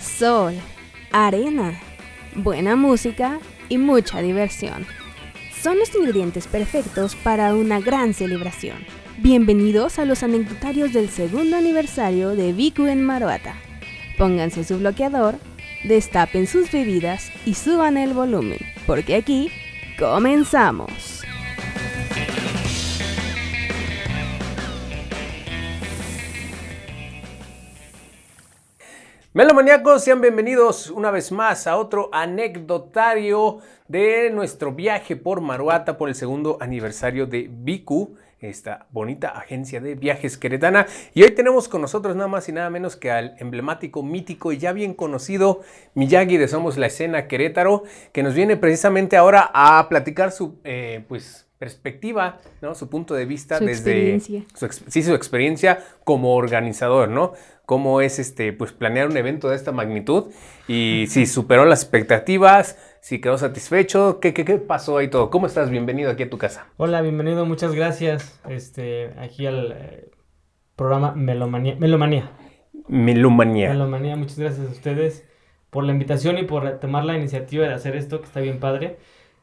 [0.00, 0.54] Sol,
[1.12, 1.78] arena,
[2.36, 3.38] buena música
[3.68, 4.86] y mucha diversión.
[5.60, 8.78] Son los ingredientes perfectos para una gran celebración.
[9.18, 13.56] Bienvenidos a los anecdotarios del segundo aniversario de Viku en Maruata.
[14.16, 15.38] Pónganse su bloqueador,
[15.84, 19.50] destapen sus bebidas y suban el volumen, porque aquí
[19.98, 21.16] comenzamos.
[29.36, 36.08] Melomaníacos, sean bienvenidos una vez más a otro anecdotario de nuestro viaje por Maruata por
[36.08, 40.86] el segundo aniversario de Biku, esta bonita agencia de viajes queretana.
[41.14, 44.58] Y hoy tenemos con nosotros nada más y nada menos que al emblemático, mítico y
[44.58, 45.62] ya bien conocido
[45.94, 51.04] Miyagi de Somos la Escena Querétaro, que nos viene precisamente ahora a platicar su, eh,
[51.08, 52.74] pues, perspectiva, ¿no?
[52.74, 57.32] Su punto de vista Su desde su sí, su experiencia como organizador, ¿no?
[57.66, 60.26] Cómo es este, pues planear un evento de esta magnitud
[60.68, 65.30] y si superó las expectativas, si quedó satisfecho, ¿qué, qué, qué pasó ahí todo?
[65.30, 65.68] ¿Cómo estás?
[65.68, 66.68] Bienvenido aquí a tu casa.
[66.76, 68.40] Hola, bienvenido, muchas gracias.
[68.48, 70.10] Este, aquí al eh,
[70.76, 71.74] programa Melomanía.
[71.78, 72.30] Melomanía.
[72.88, 73.70] Milumanía.
[73.70, 75.24] Melomanía, muchas gracias a ustedes
[75.70, 78.98] por la invitación y por tomar la iniciativa de hacer esto, que está bien padre.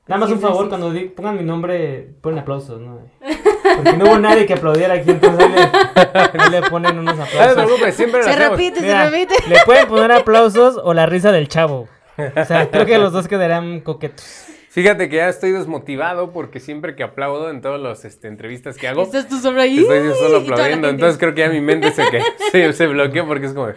[0.08, 0.80] Nada más un favor, gracias.
[0.80, 3.02] cuando di- pongan mi nombre, ponen aplausos, ¿no?
[3.76, 7.56] Porque no hubo nadie que aplaudiera aquí, entonces le, le ponen unos No aplausos.
[7.64, 9.36] preocupes, siempre lo Se repite, Mira, se repite.
[9.50, 11.88] le pueden poner aplausos o la risa del chavo.
[12.36, 14.46] O sea, creo que los dos quedarán coquetos.
[14.70, 18.88] Fíjate que ya estoy desmotivado porque siempre que aplaudo en todas las este, entrevistas que
[18.88, 19.80] hago, ¿Estás tú sobre ahí?
[19.80, 20.90] estoy yo solo aplaudiendo.
[20.90, 22.22] Entonces creo que ya mi mente se, que,
[22.52, 23.68] se, se bloqueó porque es como,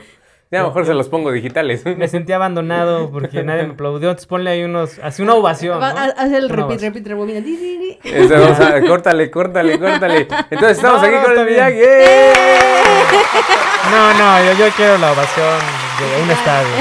[0.51, 1.85] ya mejor se los pongo digitales.
[1.97, 4.11] Me sentí abandonado porque nadie me aplaudió.
[4.11, 5.81] Entonces ponle ahí unos, así una ovación.
[5.81, 5.99] Va- ¿no?
[6.17, 7.41] Haz el repeat, repeat, rebobina.
[8.87, 10.29] Córtale, córtale, córtale.
[10.51, 11.47] Entonces estamos No, aquí no, con el.
[11.47, 11.79] Miyagi.
[11.83, 12.33] ¡Eh!
[13.91, 15.59] No, no, yo, yo quiero la ovación
[15.99, 16.75] de un estadio.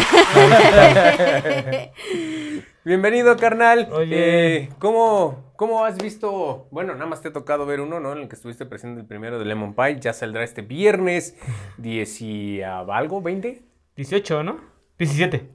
[2.83, 3.87] Bienvenido, carnal.
[3.91, 4.09] Oye.
[4.57, 6.67] Eh, ¿cómo, ¿Cómo has visto?
[6.71, 8.13] Bueno, nada más te ha tocado ver uno, ¿no?
[8.13, 9.99] En el que estuviste presente el primero de Lemon Pie.
[9.99, 11.35] Ya saldrá este viernes
[11.77, 13.61] 10 y algo, 20.
[13.95, 14.59] 18, ¿no?
[14.97, 15.49] 17.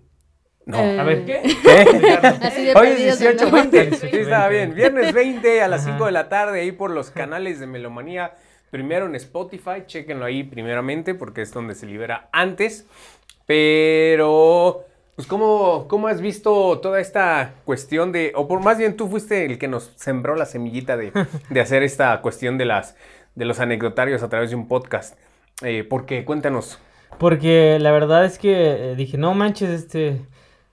[0.67, 0.79] No.
[0.79, 1.41] Eh, A ver, ¿qué?
[1.65, 3.51] De Hoy es perdidos, 18, ¿no?
[3.53, 3.87] 20.
[3.87, 4.75] 18, Sí, estaba 20.
[4.75, 4.77] bien.
[4.77, 5.93] Viernes 20 a las Ajá.
[5.93, 8.35] 5 de la tarde ahí por los canales de Melomanía.
[8.71, 12.87] Primero en Spotify, chéquenlo ahí primeramente porque es donde se libera antes.
[13.47, 14.85] Pero,
[15.21, 19.45] pues, ¿cómo, cómo has visto toda esta cuestión de, o por más bien tú fuiste
[19.45, 21.13] el que nos sembró la semillita de,
[21.51, 22.97] de hacer esta cuestión de, las,
[23.35, 25.19] de los anecdotarios a través de un podcast?
[25.63, 26.79] Eh, porque cuéntanos.
[27.19, 30.23] Porque la verdad es que eh, dije, no manches, este.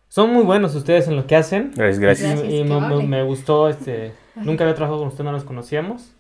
[0.08, 1.72] Son muy buenos ustedes en lo que hacen.
[1.76, 2.42] Gracias, Y, gracias.
[2.44, 3.04] Me, me- amable.
[3.06, 4.14] me gustó, este.
[4.36, 6.16] Nunca había trabajado con ustedes, no los conocíamos.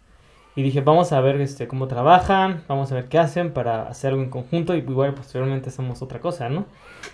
[0.57, 4.09] Y dije, vamos a ver este, cómo trabajan, vamos a ver qué hacen para hacer
[4.09, 6.66] algo en conjunto y igual posteriormente hacemos otra cosa, ¿no?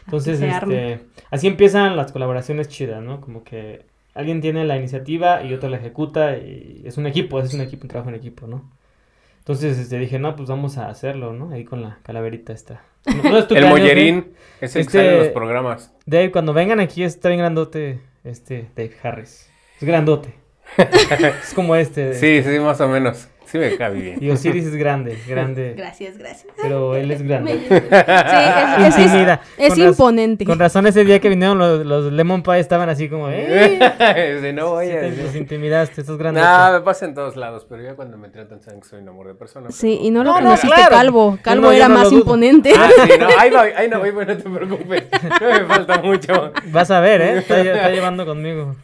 [0.05, 0.73] Entonces, arma.
[0.73, 3.19] este, así empiezan las colaboraciones chidas, ¿no?
[3.19, 3.81] Como que
[4.13, 7.83] alguien tiene la iniciativa y otro la ejecuta y es un equipo, es un equipo,
[7.83, 8.63] un trabajo en equipo, ¿no?
[9.39, 11.51] Entonces, este, dije, no, pues vamos a hacerlo, ¿no?
[11.51, 12.81] Ahí con la calaverita esta.
[13.05, 15.93] No, no es tu El mollerín es el que Este- sale en los programas.
[16.05, 19.51] Dave, cuando vengan aquí está bien grandote este Dave Harris.
[19.81, 20.33] Es grandote.
[20.77, 22.13] es como este.
[22.13, 23.27] Sí, sí, más o menos.
[23.45, 24.17] Sí me cabe bien.
[24.23, 25.73] Y Osiris es grande, grande.
[25.77, 26.51] Gracias, gracias.
[26.61, 27.59] Pero él es grande.
[27.67, 27.73] Sí,
[28.83, 30.45] es, es- es- es imponente.
[30.45, 33.79] Con razón ese día que vinieron los, los Lemon Pie estaban así como, ¡eh!
[34.41, 36.43] De no Sí voy a te- los intimidaste, estos grandes.
[36.43, 39.09] Nah, me pasa en todos lados, pero ya cuando me tratan saben que soy un
[39.09, 39.69] amor de persona.
[39.71, 40.95] Sí, y no lo No, no, conociste claro.
[40.95, 41.37] calvo.
[41.41, 42.73] Calvo No, era no más imponente.
[42.77, 45.03] Ah, sí, no, ahí no, ahí no voy, no te preocupes.
[45.41, 46.53] No me falta mucho.
[46.67, 47.37] Vas a ver, ¿eh?
[47.39, 48.75] Está, está llevando conmigo.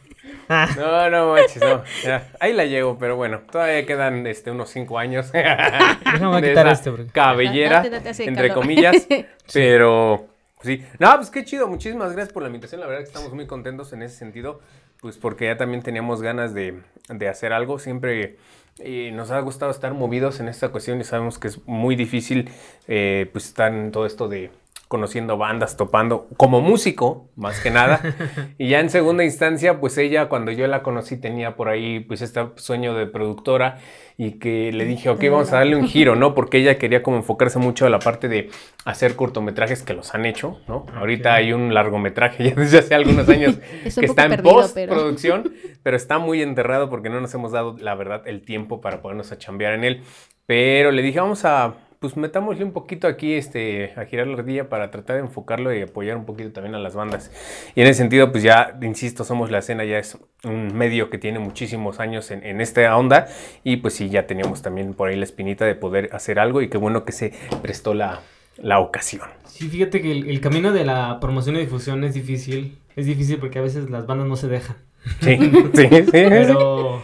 [0.49, 1.83] No, no manches, no.
[2.03, 5.31] Ya, ahí la llevo, pero bueno, todavía quedan este, unos cinco años.
[5.33, 8.53] Déjame quitar este, porque- Cabellera, entre calor.
[8.63, 9.07] comillas.
[9.53, 10.27] Pero,
[10.61, 10.83] sí.
[10.99, 11.67] No, pues qué chido.
[11.67, 12.81] Muchísimas gracias por la invitación.
[12.81, 14.59] La verdad que estamos muy contentos en ese sentido.
[15.01, 17.79] Pues porque ya también teníamos ganas de, de hacer algo.
[17.79, 18.37] Siempre
[18.79, 22.49] eh, nos ha gustado estar movidos en esta cuestión y sabemos que es muy difícil
[22.87, 24.51] eh, pues estar en todo esto de
[24.89, 28.01] conociendo bandas, topando, como músico, más que nada.
[28.57, 32.23] y ya en segunda instancia, pues ella, cuando yo la conocí, tenía por ahí, pues,
[32.23, 33.77] este sueño de productora
[34.17, 36.33] y que le dije, ok, vamos a darle un giro, ¿no?
[36.33, 38.49] Porque ella quería como enfocarse mucho a la parte de
[38.83, 40.87] hacer cortometrajes que los han hecho, ¿no?
[40.95, 45.53] Ahorita hay un largometraje ya desde hace algunos años Es que está en postproducción,
[45.83, 45.95] pero...
[45.95, 49.37] está muy enterrado porque no nos hemos dado, la verdad, el tiempo para ponernos a
[49.37, 50.01] chambear en él.
[50.47, 54.69] Pero le dije, vamos a pues metámosle un poquito aquí este, a girar la ardilla
[54.69, 57.31] para tratar de enfocarlo y apoyar un poquito también a las bandas.
[57.75, 61.17] Y en ese sentido, pues ya, insisto, Somos la Escena ya es un medio que
[61.17, 63.27] tiene muchísimos años en, en esta onda
[63.63, 66.69] y pues sí, ya teníamos también por ahí la espinita de poder hacer algo y
[66.69, 68.21] qué bueno que se prestó la,
[68.57, 69.27] la ocasión.
[69.45, 72.77] Sí, fíjate que el, el camino de la promoción y difusión es difícil.
[72.95, 74.77] Es difícil porque a veces las bandas no se dejan.
[75.21, 75.37] Sí,
[75.73, 76.05] sí, sí.
[76.11, 77.03] Pero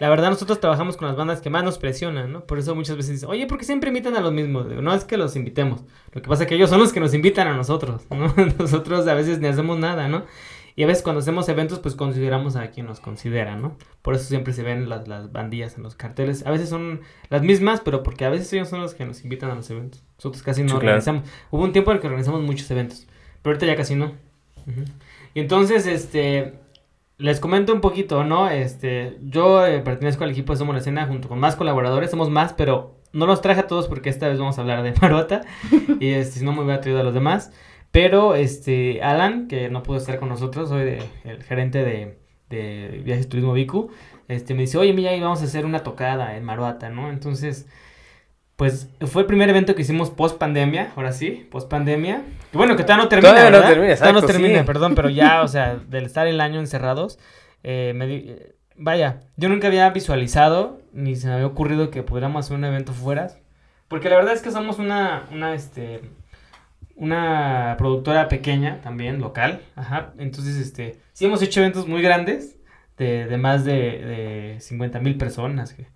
[0.00, 2.44] la verdad nosotros trabajamos con las bandas que más nos presionan, ¿no?
[2.46, 4.68] Por eso muchas veces dicen, oye, ¿por qué siempre invitan a los mismos?
[4.68, 5.82] Digo, no es que los invitemos.
[6.12, 8.34] Lo que pasa es que ellos son los que nos invitan a nosotros, ¿no?
[8.58, 10.24] Nosotros a veces ni hacemos nada, ¿no?
[10.76, 13.76] Y a veces cuando hacemos eventos, pues consideramos a quien nos considera, ¿no?
[14.00, 16.46] Por eso siempre se ven las, las bandillas en los carteles.
[16.46, 19.50] A veces son las mismas, pero porque a veces ellos son los que nos invitan
[19.50, 20.02] a los eventos.
[20.16, 20.86] Nosotros casi no Sí, claro.
[20.86, 21.24] organizamos.
[21.50, 23.06] Hubo un tiempo en el que organizamos muchos eventos,
[23.42, 24.14] pero ahorita ya casi no.
[25.34, 26.54] Y entonces, este,
[27.20, 28.48] les comento un poquito, ¿no?
[28.48, 32.30] Este, yo eh, pertenezco al equipo de Somos la Escena junto con más colaboradores, somos
[32.30, 35.42] más, pero no los traje a todos porque esta vez vamos a hablar de Maruata
[36.00, 37.52] y este, si no me hubiera traído a los demás.
[37.92, 42.18] Pero este, Alan, que no pudo estar con nosotros, soy el gerente de,
[42.48, 43.90] de Viajes Turismo Vicu,
[44.28, 47.10] este, me dice, oye, mira, ahí vamos a hacer una tocada en Maruata, ¿no?
[47.10, 47.68] Entonces,
[48.60, 52.24] pues fue el primer evento que hicimos post pandemia, ahora sí, post pandemia.
[52.52, 53.30] Y bueno, que todavía no termina.
[53.30, 54.66] Todavía no termina, Todavía no exacto, termina, sí.
[54.66, 57.18] perdón, pero ya, o sea, del estar el año encerrados,
[57.62, 62.02] eh, me di- eh, vaya, yo nunca había visualizado, ni se me había ocurrido que
[62.02, 63.28] pudiéramos hacer un evento fuera.
[63.88, 66.02] Porque la verdad es que somos una, una, este,
[66.96, 70.12] una productora pequeña también, local, ajá.
[70.18, 72.56] Entonces, este, sí hemos hecho eventos muy grandes,
[72.98, 75.86] de, de más de, de 50 mil personas, que-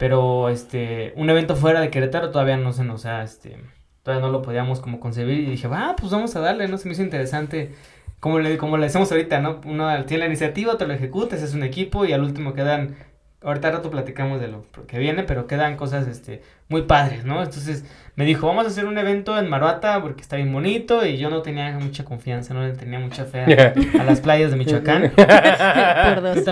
[0.00, 3.58] pero, este, un evento fuera de Querétaro todavía no se nos ha, este,
[4.02, 6.78] todavía no lo podíamos como concebir y dije, va, pues vamos a darle, ¿no?
[6.78, 7.74] Se me hizo interesante,
[8.18, 9.60] como le, como le decimos ahorita, ¿no?
[9.66, 12.96] Uno tiene la iniciativa, otro lo ejecuta, es un equipo y al último quedan,
[13.42, 17.42] ahorita al rato platicamos de lo que viene, pero quedan cosas, este, muy padres, ¿no?
[17.42, 17.84] Entonces
[18.16, 21.30] me dijo, vamos a hacer un evento en Maruata porque está bien bonito y yo
[21.30, 25.12] no tenía mucha confianza, no le tenía mucha fe a, a las playas de Michoacán.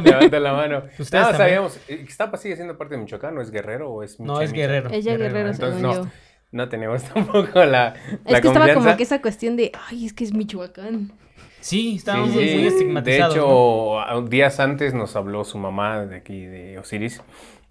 [0.04, 0.82] Levanta la mano.
[0.98, 1.36] Ustedes no, también.
[1.36, 1.78] sabíamos.
[1.88, 4.52] ¿Ixtapa sigue siendo parte de Michoacán o es Guerrero o es No, Micha- es?
[4.52, 4.90] Guerrero.
[4.90, 6.10] Ella Guerrero, Entonces según no, yo.
[6.52, 7.94] no teníamos tampoco la,
[8.24, 11.12] Es la que estaba como que esa cuestión de, ay, es que es Michoacán.
[11.60, 12.34] Sí, estábamos sí.
[12.36, 13.36] muy, muy De estigmatizados.
[13.36, 14.00] ¿no?
[14.10, 17.20] hecho, días antes nos habló su mamá de aquí, de Osiris,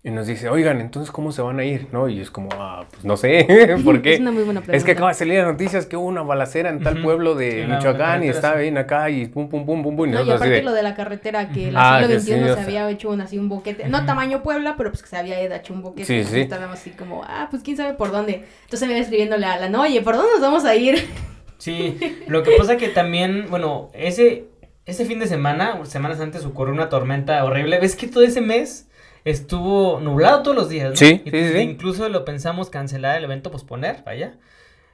[0.03, 1.87] y nos dice, oigan, entonces, ¿cómo se van a ir?
[1.91, 2.07] ¿No?
[2.07, 3.45] Y es como, ah, pues no sé,
[3.83, 4.13] ¿por qué?
[4.13, 4.77] Es una muy buena pregunta.
[4.77, 7.65] Es que acaba de salir las noticias que hubo una balacera en tal pueblo de
[7.67, 8.39] Michoacán y sí.
[8.59, 10.07] bien acá y pum, pum, pum, pum, pum.
[10.07, 12.39] Y No, y aparte de, lo de la carretera, que el Ah, siglo XXI sí,
[12.39, 12.63] se sea.
[12.63, 15.73] había hecho un, así un boquete, no tamaño Puebla, pero pues que se había hecho
[15.73, 16.05] un boquete.
[16.05, 16.41] Sí, sí.
[16.41, 18.45] Estábamos así como, ah, pues quién sabe por dónde.
[18.63, 21.05] Entonces me iba escribiéndole a Alan, oye, ¿por dónde nos vamos a ir?
[21.67, 21.97] Sí,
[22.27, 24.45] lo que pasa que también, bueno, ese,
[24.85, 27.77] ese fin de semana, semanas antes, ocurrió una tormenta horrible.
[27.79, 28.89] ¿Ves que todo ese mes
[29.25, 30.91] estuvo nublado todos los días?
[30.91, 30.95] ¿no?
[30.95, 31.57] Sí, Y- sí, sí.
[31.59, 34.35] Incluso lo pensamos cancelar el evento, posponer, vaya.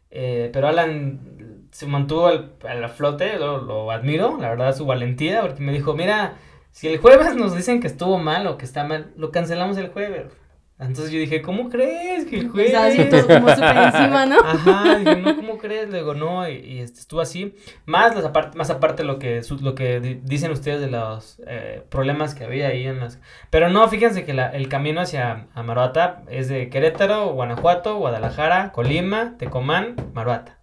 [0.10, 4.86] Eh, pero Alan se mantuvo al, a la flote, lo, lo admiro, la verdad, su
[4.86, 6.36] valentía, porque me dijo, mira,
[6.72, 9.90] si el jueves nos dicen que estuvo mal o que está mal, lo cancelamos el
[9.90, 10.26] jueves.
[10.88, 12.52] Entonces yo dije, ¿cómo crees que el
[13.10, 14.36] todo como súper encima, ¿no?
[14.40, 15.90] Ajá, dije, no, ¿cómo crees?
[15.90, 17.56] Le digo, no, y, y, este, estuvo así.
[17.86, 21.42] Más, las aparte, más aparte lo que, su- lo que di- dicen ustedes de los
[21.48, 23.20] eh, problemas que había ahí en las...
[23.50, 29.36] Pero no, fíjense que la- el camino hacia Maruata es de Querétaro, Guanajuato, Guadalajara, Colima,
[29.38, 30.60] Tecomán, Maruata.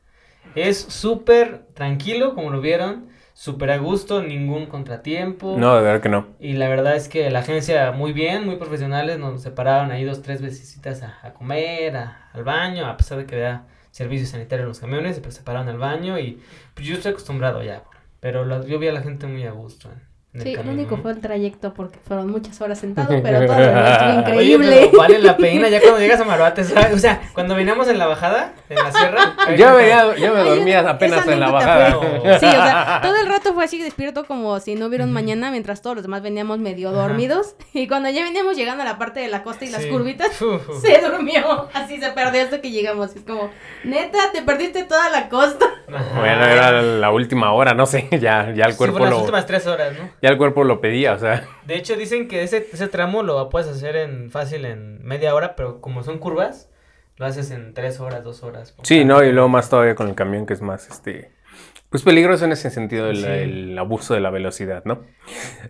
[0.55, 5.56] Es súper tranquilo, como lo vieron, súper a gusto, ningún contratiempo.
[5.59, 6.28] No, de verdad que no.
[6.38, 10.23] Y la verdad es que la agencia muy bien, muy profesionales, nos separaron ahí dos,
[10.23, 10.66] tres veces
[11.02, 14.81] a, a comer, a- al baño, a pesar de que había servicio sanitario en los
[14.81, 16.40] camiones, se separaron al baño y
[16.75, 17.85] pues yo estoy acostumbrado ya,
[18.21, 19.90] pero la- yo vi a la gente muy a gusto
[20.33, 24.11] Sí, lo único fue el trayecto porque fueron muchas horas sentado, pero todo lo estuvo
[24.11, 24.77] Oye, increíble.
[24.91, 26.93] pero vale la pena ya cuando llegas a Maruate, ¿sabes?
[26.95, 29.35] O sea, cuando veníamos en la bajada, en la sierra.
[29.57, 31.95] Ya venía, ya me dormía apenas en la bajada.
[31.97, 35.13] fue- Sí, o sea, todo el rato fue así despierto como si no hubiera un
[35.13, 36.99] mañana, mientras todos los demás veníamos medio Ajá.
[37.09, 37.57] dormidos.
[37.73, 39.89] Y cuando ya veníamos llegando a la parte de la costa y las Sí.
[39.89, 40.81] curvitas, Uf.
[40.81, 41.69] se durmió.
[41.75, 43.17] Así se perdió hasta que llegamos.
[43.17, 43.51] Es como,
[43.83, 45.67] neta, te perdiste toda la costa.
[45.93, 46.21] Ajá.
[46.21, 49.19] Bueno, era la última hora, no sé, ya, ya el Sí, cuerpo fueron las lo,
[49.25, 50.09] últimas tres horas, ¿no?
[50.23, 51.47] Ya el cuerpo lo pedía, o sea.
[51.67, 55.57] De hecho, dicen que ese, ese tramo lo puedes hacer en fácil en media hora,
[55.57, 56.71] pero como son curvas,
[57.17, 58.75] lo haces en tres horas, dos horas.
[58.83, 61.33] Sí, no, y luego más todavía con el camión que es más, este,
[61.91, 63.27] pues peligroso en ese sentido el, Sí.
[63.27, 65.03] el abuso de la velocidad, ¿no?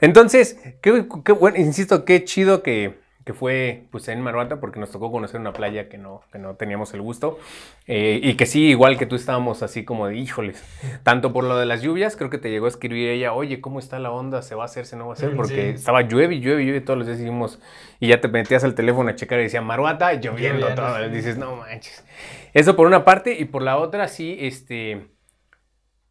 [0.01, 2.99] Entonces, qué, qué bueno, insisto, qué chido que,
[3.31, 6.57] que fue pues en Maruata porque nos tocó conocer una playa que no, que no
[6.57, 7.39] teníamos el gusto
[7.87, 10.65] eh, y que sí, igual que tú estábamos así como de híjoles,
[11.05, 13.79] tanto por lo de las lluvias, creo que te llegó a escribir ella, oye, ¿cómo
[13.79, 14.43] está la onda?
[14.43, 14.85] ¿Se va a hacer?
[14.85, 15.31] ¿Se no va a hacer?
[15.33, 15.77] Mm, Porque sí.
[15.77, 17.61] estaba llueve y llueve y llueve todos los días hicimos
[18.01, 21.11] y ya te metías al teléfono a checar y decía Maruata lloviendo Lloviendo, todo, sí.
[21.11, 22.05] dices, no manches.
[22.53, 25.07] Eso por una parte y por la otra sí, este,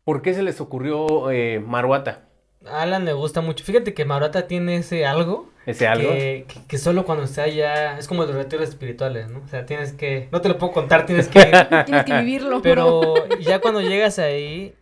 [0.05, 2.29] ¿por qué se les ocurrió eh, Maruata?
[2.65, 3.63] A Alan le gusta mucho.
[3.65, 5.49] Fíjate que Maruata tiene ese algo.
[5.71, 6.11] Ese algo.
[6.11, 7.97] Que, que- que solo cuando está allá.
[7.97, 9.39] Es como los retiros espirituales, ¿no?
[9.39, 10.27] O sea, tienes que.
[10.31, 11.39] No te lo puedo contar, tienes que.
[11.85, 12.61] Tienes que vivirlo.
[12.61, 14.73] pero ya cuando llegas ahí.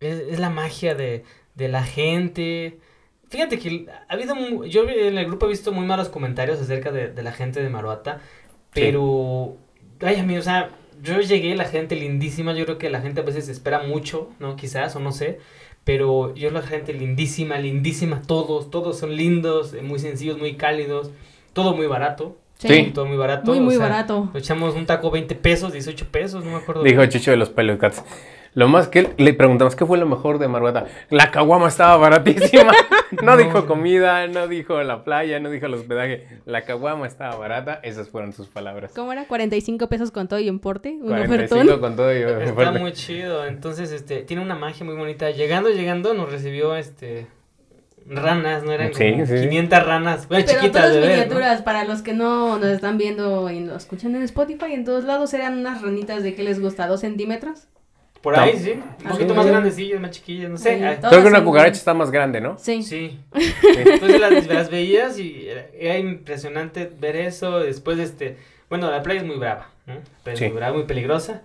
[0.00, 1.24] Es, es la magia de,
[1.54, 2.78] de la gente.
[3.30, 4.64] Fíjate que ha habido.
[4.64, 7.68] Yo en el grupo he visto muy malos comentarios acerca de, de la gente de
[7.70, 8.20] Maruata.
[8.72, 9.56] Pero.
[10.00, 10.70] Ay, amigo, o sea.
[11.04, 12.52] Yo llegué, la gente lindísima.
[12.54, 14.56] Yo creo que la gente a veces espera mucho, ¿no?
[14.56, 15.38] Quizás, o no sé.
[15.84, 21.10] Pero yo la gente lindísima, lindísima, todos, todos son lindos, eh, muy sencillos, muy cálidos,
[21.52, 22.90] todo muy barato, Sí.
[22.94, 23.50] todo muy barato.
[23.50, 24.30] Muy, o muy sea, barato.
[24.34, 26.82] echamos un taco 20 pesos, 18 pesos, no me acuerdo.
[26.82, 28.02] Dijo Chicho de los Pelicats.
[28.54, 30.86] Lo más que le preguntamos, ¿qué fue lo mejor de Maruata?
[31.10, 32.72] La caguama estaba baratísima.
[33.22, 33.36] No, No.
[33.36, 36.26] dijo comida, no dijo la playa, no dijo el hospedaje.
[36.46, 37.78] La caguama estaba barata.
[37.84, 38.90] Esas fueron sus palabras.
[38.92, 39.26] ¿Cómo era?
[39.26, 40.96] 45 pesos con todo y importe.
[41.00, 41.80] Un 45 ofertón.
[41.80, 42.78] con todo y Está fuerte.
[42.80, 45.30] muy chido, entonces este tiene una magia muy bonita.
[45.30, 47.28] Llegando, llegando nos recibió este
[48.06, 49.32] ranas, no eran Sí, como sí.
[49.48, 51.14] 500 ranas, bueno, Pero chiquitas todas de ver, ¿no?
[51.24, 55.04] miniaturas, para los que no nos están viendo y nos escuchan en Spotify, en todos
[55.04, 57.68] lados eran unas ranitas de qué les gusta, dos centímetros.
[58.24, 59.36] Por ahí, sí, un poquito sí.
[59.36, 60.96] más grandecillas, más chiquillas, no sé.
[61.08, 62.58] Creo que una cucaracha está más grande, ¿no?
[62.58, 62.82] Sí.
[62.82, 63.20] Sí.
[63.76, 67.60] Entonces las, las veías y era, era impresionante ver eso.
[67.60, 68.38] Después, este,
[68.70, 69.94] bueno, la playa es muy brava, ¿no?
[70.24, 70.46] Pero Sí.
[70.46, 71.42] muy brava, muy peligrosa.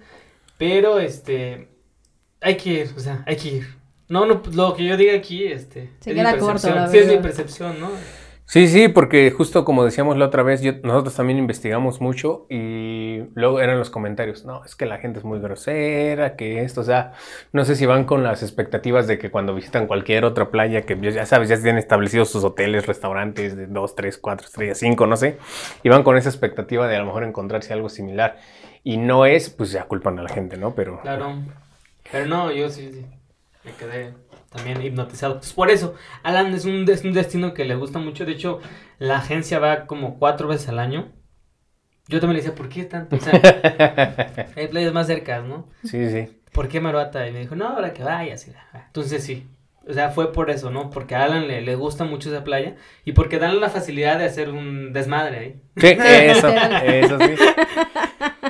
[0.58, 1.68] Pero, este,
[2.42, 3.68] hay que ir, o sea, hay que ir.
[4.08, 6.76] No, no, pues, lo que yo diga aquí, este, Se es queda mi corto, percepción.
[6.78, 7.90] la Sí, es mi percepción, ¿no?
[8.52, 13.20] Sí, sí, porque justo como decíamos la otra vez, yo- nosotros también investigamos mucho y
[13.36, 16.84] luego eran los comentarios, no, es que la gente es muy grosera, que esto, o
[16.84, 17.14] sea,
[17.54, 21.00] no sé si van con las expectativas de que cuando visitan cualquier otra playa, que
[21.00, 25.16] ya sabes, ya tienen establecidos sus hoteles, restaurantes de 2, 3, 4 estrellas, 5, no
[25.16, 25.38] sé,
[25.84, 28.38] y van con esa expectativa de a lo mejor encontrarse algo similar.
[28.84, 30.74] Y no es, pues ya culpan a la gente, ¿no?
[30.74, 31.02] Pero...
[31.02, 31.36] Claro.
[32.12, 33.06] Pero no, yo sí, sí.
[33.64, 34.14] Me quedé
[34.50, 35.38] también hipnotizado.
[35.40, 38.26] Pues por eso, Alan es un, es un destino que le gusta mucho.
[38.26, 38.60] De hecho,
[38.98, 41.12] la agencia va como cuatro veces al año.
[42.08, 43.16] Yo también le decía, ¿por qué tanto?
[43.16, 43.34] O sea,
[44.56, 45.70] hay playas más cercas, ¿no?
[45.84, 46.28] Sí, sí.
[46.52, 47.28] ¿Por qué Maruata?
[47.28, 48.48] Y me dijo, no, ahora que vayas.
[48.48, 49.48] la- Entonces sí.
[49.88, 50.90] O sea, fue por eso, ¿no?
[50.90, 52.76] Porque a Alan le, le gusta mucho esa playa
[53.06, 55.62] y porque dan la facilidad de hacer un desmadre ahí.
[55.78, 57.36] Sí, eso, eso sí.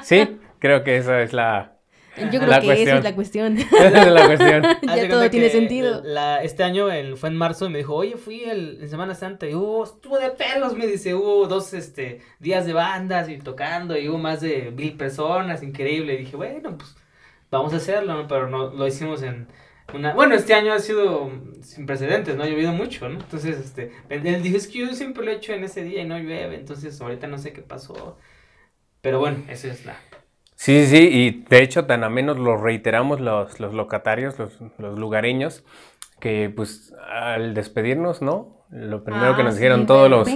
[0.03, 1.77] Sí, creo que esa es la,
[2.26, 2.88] Yo creo La que cuestión.
[2.90, 3.58] esa es la cuestión.
[3.58, 4.64] esa es la cuestión.
[4.82, 6.02] Ya todo tiene sentido.
[6.04, 9.16] la- este año el- fue en marzo y me dijo, oye, fui el, en Semana
[9.16, 13.38] Santa y hubo, estuvo de pelos, me dice, hubo dos este, días de bandas y
[13.38, 16.14] tocando y hubo más de mil personas, increíble.
[16.16, 16.96] Y dije, bueno, pues
[17.52, 18.28] vamos a hacerlo, ¿no?
[18.28, 19.48] Pero no, lo hicimos en
[19.94, 20.14] una...
[20.14, 22.44] Bueno, este año ha sido sin precedentes, ¿no?
[22.44, 23.20] Ha llovido mucho, ¿no?
[23.20, 26.06] Entonces, este, él dijo, es que yo siempre lo he hecho en ese día y
[26.06, 28.18] no llueve, entonces ahorita no sé qué pasó.
[29.02, 29.96] Pero bueno, esa es la...
[30.62, 35.00] Sí, sí, y de hecho tan a menos lo reiteramos los, los locatarios, los, los
[35.00, 35.63] lugareños,
[36.20, 38.66] que pues al despedirnos, ¿no?
[38.70, 40.28] Lo primero que Ah, nos dijeron todos los,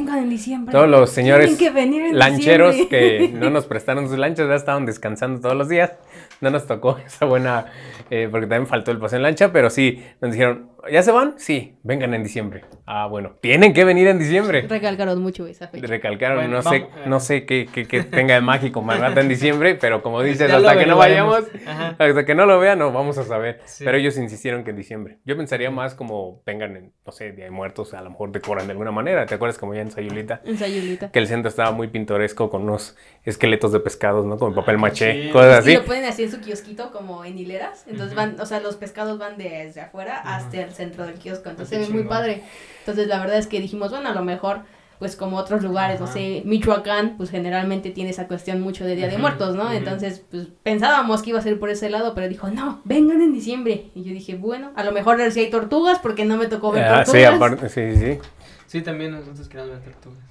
[0.72, 1.70] todos los señores que
[2.14, 3.32] lancheros diciembre.
[3.32, 5.92] que no nos prestaron sus lanchas, ya estaban descansando todos los días.
[6.40, 7.66] No nos tocó esa buena,
[8.10, 11.36] eh, porque también faltó el paseo en lancha, pero sí, nos dijeron, ¿ya se van?
[11.38, 12.64] Sí, vengan en diciembre.
[12.86, 14.62] Ah, bueno, tienen que venir en diciembre.
[14.68, 15.88] Recalcaron mucho esa fecha.
[15.88, 17.02] Recalcaron, Bueno, no sé, vamos, eh.
[17.06, 20.58] no sé qué, qué, qué tenga de mágico Marrata en diciembre, pero como dices, Ya
[20.58, 21.44] hasta que no vayamos.
[21.66, 21.96] Ajá.
[21.98, 23.62] hasta que no lo vean, no vamos a saber.
[23.66, 23.84] Sí.
[23.86, 25.20] Pero ellos insistieron que en diciembre.
[25.26, 28.66] Yo pensaría más como vengan en, no sé, Día de Muertos, a lo mejor decoran
[28.68, 29.26] de alguna manera.
[29.26, 30.42] ¿Te acuerdas como ya en Sayulita?
[30.44, 31.12] En Sayulita.
[31.12, 34.38] Que el centro estaba muy pintoresco con unos esqueletos de pescados, ¿no?
[34.38, 35.30] Con papel Ah, maché, sí.
[35.30, 35.78] cosas Y así.
[35.80, 37.86] lo ponen así en su kiosquito como en hileras.
[37.88, 41.50] Entonces van, o sea, los pescados van desde afuera hasta el centro del kiosco.
[41.50, 42.44] Entonces se ve muy padre.
[42.80, 44.62] Entonces la verdad es que dijimos, bueno, a lo mejor,
[45.00, 49.08] pues como otros lugares, no sé, Michoacán, pues generalmente tiene esa cuestión mucho de Día
[49.08, 49.72] de Muertos, ¿no?
[49.72, 53.34] Entonces, pues pensábamos que iba a ser por ese lado, pero dijo, no, vengan en
[53.34, 53.92] diciembre.
[53.96, 56.84] Y yo dije, bueno, a lo mejor si hay tortugas, porque no me tocó ver
[56.86, 57.20] Ah, tortugas.
[57.22, 58.20] sí, aparte, sí, sí.
[58.68, 60.24] Sí, también nosotros queríamos ver tortugas.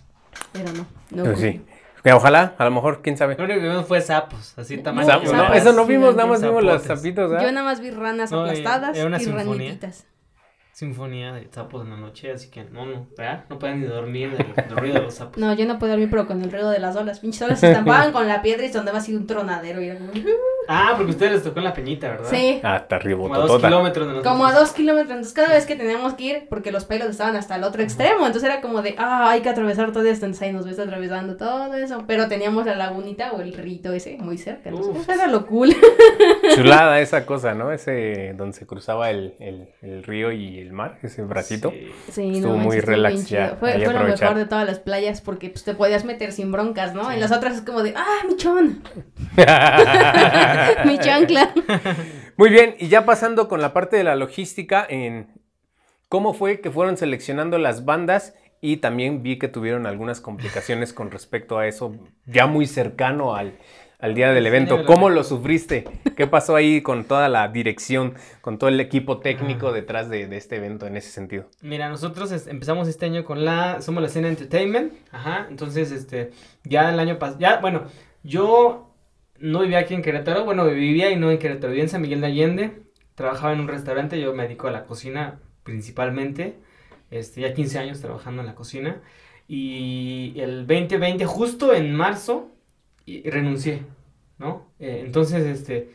[0.52, 1.24] Pero no, no.
[1.24, 1.60] Pues sí.
[2.12, 3.36] Ojalá, a lo mejor, quién sabe.
[3.36, 5.06] Lo único que vimos fue sapos, así tamaño.
[5.06, 7.44] Sapos, sapos no, eso no vimos, nada más vimos los sapitos, ¿verdad?
[7.46, 9.44] Yo nada más vi ranas No, y- aplastadas y sinfonía.
[9.44, 10.06] ranititas.
[10.72, 13.44] Sinfonía de sapos en la noche, así que no, no, ¿verdad?
[13.50, 15.36] No pueden ni dormir del, del ruido de los sapos.
[15.36, 17.20] No, yo no puedo dormir, pero con el ruido de las olas.
[17.20, 19.82] Pinches olas se estampaban con la piedra y sonaba así un tronadero.
[19.82, 20.12] Y era como,
[20.68, 22.30] Ah, porque a ustedes les tocó en la peñita, ¿verdad?
[22.30, 22.60] Sí.
[22.62, 24.32] Hasta arriba, Como a dos kilómetros de nosotros.
[24.32, 27.36] Como a dos kilómetros, entonces cada vez que teníamos que ir, porque los pelos estaban
[27.36, 30.42] hasta el otro extremo, entonces era como de, ah, hay que atravesar todo esto, entonces
[30.42, 34.38] ahí nos ves atravesando todo eso, pero teníamos la lagunita o el rito ese muy
[34.38, 35.74] cerca, entonces eso era lo cool.
[36.54, 37.72] Chulada esa cosa, ¿no?
[37.72, 41.70] Ese donde se cruzaba el, el, el río y el mar, ese bracito.
[41.70, 41.90] Sí.
[42.12, 43.56] Sí, Estuvo no, muy relax ya.
[43.58, 46.94] Fue, fue lo mejor de todas las playas porque pues, te podías meter sin broncas,
[46.94, 47.10] ¿no?
[47.10, 48.82] En las otras es como de, ah, mi chon,
[50.84, 51.52] mi chancla.
[52.36, 55.28] Muy bien, y ya pasando con la parte de la logística, en
[56.08, 61.10] cómo fue que fueron seleccionando las bandas y también vi que tuvieron algunas complicaciones con
[61.10, 63.54] respecto a eso, ya muy cercano al,
[63.98, 64.84] al día del evento.
[64.84, 65.84] ¿Cómo lo sufriste?
[66.16, 70.36] ¿Qué pasó ahí con toda la dirección, con todo el equipo técnico detrás de, de
[70.36, 71.46] este evento en ese sentido?
[71.60, 76.30] Mira, nosotros es- empezamos este año con la, somos la escena Entertainment, ajá, entonces, este,
[76.62, 77.82] ya el año pasado, ya, bueno,
[78.22, 78.91] yo
[79.42, 82.20] no vivía aquí en Querétaro, bueno, vivía y no en Querétaro, vivía en San Miguel
[82.20, 82.82] de Allende,
[83.14, 86.54] trabajaba en un restaurante, yo me dedico a la cocina principalmente,
[87.10, 89.02] este, ya 15 años trabajando en la cocina,
[89.48, 92.52] y el 2020, justo en marzo,
[93.24, 93.82] renuncié,
[94.38, 94.68] ¿no?
[94.78, 95.90] Eh, entonces, este,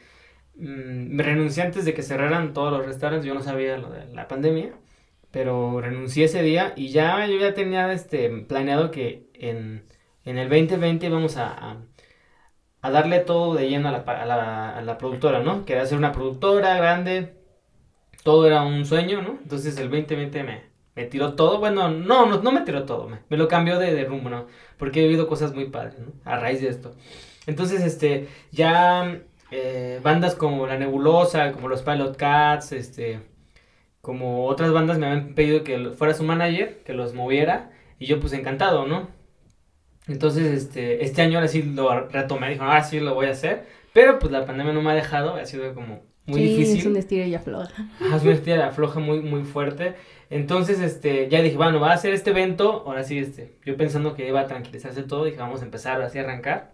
[0.55, 4.13] mm, me renuncié antes de que cerraran todos los restaurantes, yo no sabía lo de
[4.13, 4.73] la pandemia,
[5.31, 9.83] pero renuncié ese día y ya yo ya tenía este planeado que en,
[10.25, 11.77] en el 2020 íbamos a, a,
[12.87, 15.65] a darle todo de lleno a la, productora, ¿no?
[15.65, 17.33] Quería ser una productora grande,
[18.23, 19.37] todo era un sueño, ¿no?
[19.43, 20.43] Entonces el 2020
[20.95, 24.29] me, tiró todo, bueno, no, no, no me tiró todo, me, lo cambió de, rumbo,
[24.29, 24.47] ¿no?
[24.77, 26.13] Porque he vivido cosas muy padres, ¿no?
[26.23, 26.95] A raíz de esto.
[27.45, 29.19] Entonces, este, ya
[29.51, 33.19] eh, bandas como La Nebulosa, como los Pilot Cats, este,
[33.99, 38.21] como otras bandas me habían pedido que fuera su manager, que los moviera, y yo
[38.21, 39.09] pues encantado, ¿no?
[40.07, 43.65] Entonces, este, este año ahora sí lo retomé, dijo, ahora sí lo voy a hacer,
[43.93, 46.79] pero pues la pandemia no me ha dejado, ha sido como muy sí, difícil.
[46.79, 47.89] es un estilo y afloja.
[48.13, 49.95] Es una estira floja muy, muy fuerte.
[50.29, 52.83] Entonces, este, ya dije, bueno, va a ser este evento.
[52.85, 56.19] Ahora sí, este, yo pensando que iba a tranquilizarse todo, dije, vamos a empezar así
[56.19, 56.73] a arrancar.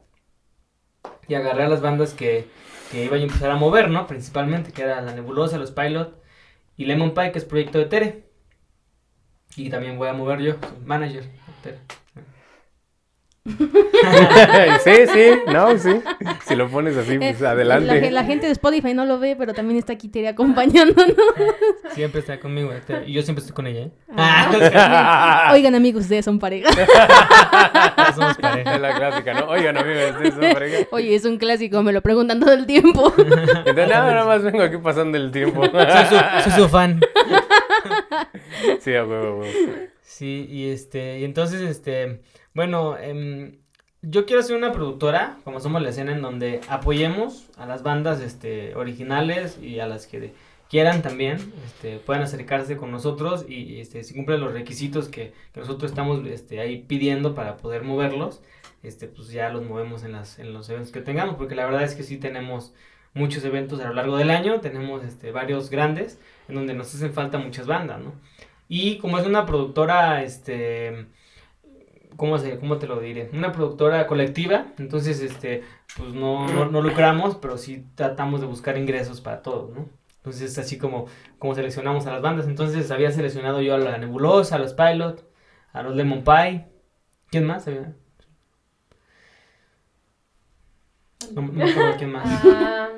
[1.28, 2.48] Y agarré a las bandas que,
[2.92, 4.08] que iba a empezar a mover, ¿no?
[4.08, 6.20] Principalmente, que era La Nebulosa, Los Pilot
[6.76, 8.24] y Lemon Pie, que es proyecto de Tere.
[9.56, 11.30] Y también voy a mover yo, soy manager de
[11.62, 11.78] Tere.
[14.86, 16.02] sí, sí, no, sí.
[16.48, 18.00] Si lo pones así, pues Eh, adelante.
[18.00, 21.14] La, la gente de Spotify no lo ve, pero también está aquí Tere acompañándonos.
[21.94, 22.72] Siempre está conmigo,
[23.06, 23.92] y yo siempre estoy con ella, ¿eh?
[24.16, 25.50] Ah.
[25.54, 26.70] Oigan, amigos, ustedes son pareja.
[28.16, 28.76] Somos pareja.
[28.76, 29.48] Es la clásica, ¿no?
[29.48, 30.88] Oigan, amigos, ¿sí son pareja?
[30.92, 33.14] Oye, es un clásico, me lo preguntan todo el tiempo.
[33.18, 35.66] Entonces, nada, nada más vengo aquí pasando el tiempo.
[35.66, 37.02] Soy su, soy su fan.
[38.80, 39.44] sí, a huevo, a huevo.
[40.02, 42.22] Sí, y este, y entonces, este,
[42.54, 43.58] bueno, em,
[44.02, 48.20] yo quiero ser una productora, como somos la escena, en donde apoyemos a las bandas,
[48.22, 50.34] este, originales y a las que
[50.70, 55.60] quieran también, este, puedan acercarse con nosotros y, este, si cumplen los requisitos que, que
[55.60, 58.42] nosotros estamos, este, ahí pidiendo para poder moverlos,
[58.84, 61.84] este, pues ya los movemos en las, en los eventos que tengamos, porque la verdad
[61.84, 62.74] es que sí tenemos
[63.14, 67.14] muchos eventos a lo largo del año, tenemos, este, varios grandes, en donde nos hacen
[67.14, 68.14] falta muchas bandas, ¿no?
[68.68, 71.06] Y como es una productora, este,
[72.18, 73.30] ¿cómo, se, ¿cómo te lo diré?
[73.34, 75.64] Una productora colectiva, entonces, este,
[75.98, 79.90] pues no, no, no lucramos, pero sí tratamos de buscar ingresos para todos, ¿no?
[80.18, 81.06] Entonces, es así como,
[81.40, 82.48] como seleccionamos a las bandas.
[82.48, 85.30] Entonces, había seleccionado yo a la Nebulosa, a los Pilot,
[85.74, 86.68] a los Lemon Pie.
[87.30, 87.68] ¿Quién más?
[87.68, 87.94] había?
[91.34, 92.26] No, no me acuerdo quién más.
[92.46, 92.90] Ah,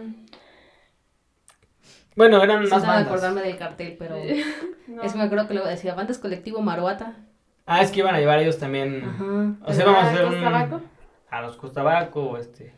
[2.16, 3.08] Bueno, eran más bandas.
[3.08, 4.16] acordarme del cartel, pero
[4.88, 5.04] no.
[5.04, 7.25] es que me acuerdo que lo decía, bandas colectivo Maruata.
[7.66, 9.04] Ah, es que iban a llevar ellos también.
[9.04, 9.56] Ajá.
[9.66, 10.42] O sea, vamos a hacer ¿Los un...
[10.42, 10.82] tabaco?
[11.30, 12.74] a los Costabaco, este.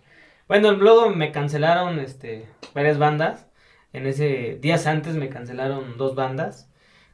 [0.47, 3.47] Bueno, luego me cancelaron este varias bandas.
[3.93, 6.69] En ese días antes me cancelaron dos bandas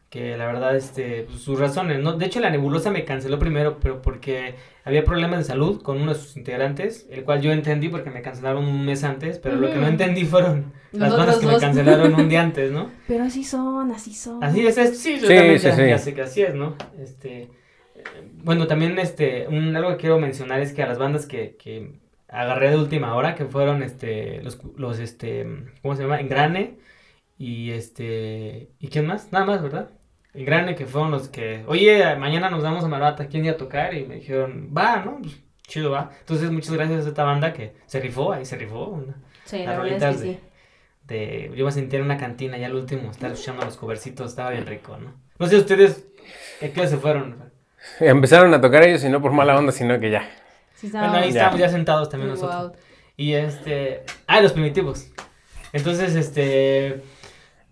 [0.10, 3.80] que la verdad este pues, sus razones, no, de hecho la Nebulosa me canceló primero,
[3.80, 4.54] pero porque
[4.86, 8.22] había problemas de salud con uno de sus integrantes, el cual yo entendí porque me
[8.22, 11.58] cancelaron un mes antes, pero lo que no entendí fueron Los las bandas que me
[11.58, 12.92] cancelaron un día antes, ¿no?
[13.08, 14.44] Pero así son, así son.
[14.44, 15.88] Así es, es- sí, yo Sí, también sí, ya, sí.
[15.88, 16.76] ya sé que así es, ¿no?
[17.00, 17.50] Este,
[18.44, 22.00] bueno, también este, un, algo que quiero mencionar es que a las bandas que, que
[22.28, 25.46] agarré de última hora, que fueron este, los, los este,
[25.82, 26.20] ¿cómo se llama?
[26.20, 26.78] Engrane
[27.38, 29.32] y este, ¿y quién más?
[29.32, 29.90] Nada más, ¿verdad?
[30.34, 33.94] Engrane que fueron los que, oye, mañana nos vamos a Marata, ¿quién iba a tocar?
[33.94, 35.20] Y me dijeron, va, ¿no?
[35.22, 36.10] Pues, chido, va.
[36.20, 39.78] Entonces, muchas gracias a esta banda que se rifó, ahí se rifó, una- Sí, la
[39.78, 40.40] verdad es que de- sí.
[41.06, 44.50] de, yo me sentía en una cantina ya al último, estar escuchando los covercitos, estaba
[44.52, 45.14] bien rico, ¿no?
[45.38, 46.08] No sé ustedes,
[46.62, 47.52] ¿a qué se fueron?
[48.00, 50.30] Empezaron a tocar ellos y no por mala onda, sino que ya.
[50.76, 51.28] Sí, Bueno, ahí Ya.
[51.30, 52.42] estábamos ya sentados también Wow.
[52.42, 52.78] nosotros.
[53.18, 54.04] Y este.
[54.28, 55.08] Ah, los primitivos.
[55.72, 57.02] Entonces, este.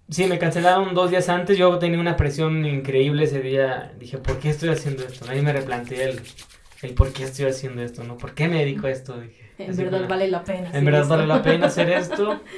[0.10, 1.58] Sí, me cancelaron dos días antes.
[1.58, 3.94] Yo tenía una presión increíble ese día.
[3.98, 5.26] Dije, ¿por qué estoy haciendo esto?
[5.30, 6.22] Ahí me replanteé el,
[6.82, 8.18] el por qué estoy haciendo esto, ¿no?
[8.18, 9.20] ¿Por qué me dedico a esto?
[9.20, 10.70] Dije, En así verdad como- vale la pena.
[10.74, 11.14] en verdad esto.
[11.16, 12.42] vale la pena hacer esto.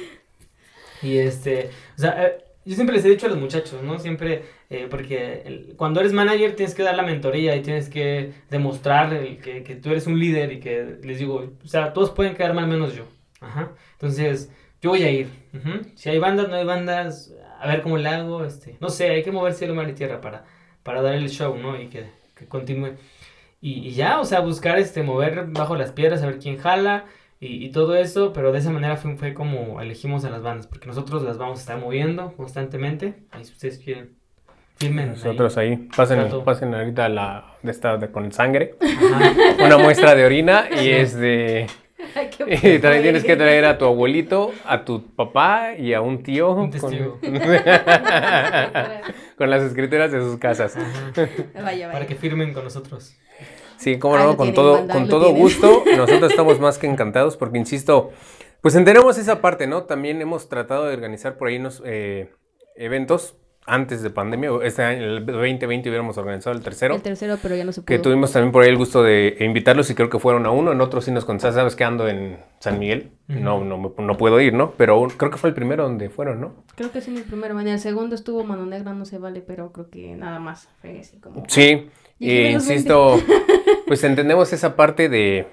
[1.02, 3.98] Y este, o sea, eh, yo siempre les he dicho a los muchachos, ¿no?
[3.98, 9.10] Siempre, eh, porque cuando eres manager tienes que dar la mentoría y tienes que demostrar
[9.38, 12.54] que, que tú eres un líder y que les digo, o sea, todos pueden quedar
[12.54, 13.04] mal menos yo.
[13.40, 13.72] Ajá.
[13.92, 14.50] Entonces,
[14.80, 15.28] yo voy a ir.
[15.52, 15.86] Ujú.
[15.94, 19.22] Si hay bandas, no hay bandas, a ver cómo le hago, este, no sé, hay
[19.22, 20.44] que mover cielo, mar y tierra para,
[20.82, 21.80] para dar el show, ¿no?
[21.80, 22.94] Y que, que continúe.
[23.60, 27.04] Y, y ya, o sea, buscar, este, mover bajo las piedras, a ver quién jala
[27.40, 30.66] y, y todo eso, pero de esa manera fue, fue como elegimos a las bandas,
[30.66, 33.14] porque nosotros las vamos a estar moviendo constantemente.
[33.30, 34.16] Ahí si ustedes quieren,
[34.76, 35.10] firmen.
[35.10, 39.32] Nosotros ahí, pasen, pasen ahorita la de esta de con sangre, Ajá.
[39.64, 41.66] una muestra de orina y es de...
[42.16, 42.28] Ay,
[42.62, 46.50] Y también tienes que traer a tu abuelito, a tu papá y a un tío
[46.50, 47.18] Un con, testigo.
[49.38, 50.76] con las escrituras de sus casas.
[51.54, 53.16] Vaya, Para que firmen con nosotros.
[53.76, 55.42] Sí, cómo Ah, no, con tienen, todo, con todo tienen.
[55.42, 55.82] gusto.
[55.96, 58.10] Nosotros estamos más que encantados porque, insisto,
[58.60, 59.82] pues entendemos esa parte, ¿no?
[59.84, 62.30] También hemos tratado de organizar por ahí unos eh,
[62.76, 64.50] eventos antes de pandemia.
[64.62, 66.96] Este año, el 2020 hubiéramos organizado el tercero.
[66.96, 67.86] El tercero, pero ya no se pudo.
[67.86, 70.72] Que tuvimos también por ahí el gusto de invitarlos y creo que fueron a uno,
[70.72, 74.16] en otros sí nos contaste, sabes que ando en San Miguel, no, no, me- no
[74.18, 74.72] puedo ir, ¿no?
[74.76, 76.56] Pero un- creo que fue el primero donde fueron, ¿no?
[76.74, 77.58] Creo que sí, el primero.
[77.58, 80.68] En el segundo estuvo Mano Negra, no se vale, pero creo que nada más.
[80.82, 81.44] Fue así como.
[81.48, 83.16] Sí, Y e insisto,
[83.86, 85.46] pues entendemos esa parte de,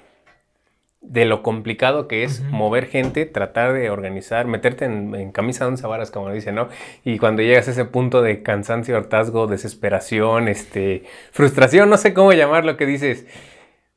[1.02, 5.72] de lo complicado que es mover gente, tratar de organizar, meterte en, en camisa de
[5.72, 6.70] once varas, como dicen, ¿no?
[7.04, 12.34] Y cuando llegas a ese punto de cansancio, hartazgo, desesperación, este, frustración, no sé cómo
[12.34, 13.26] llamarlo, que dices,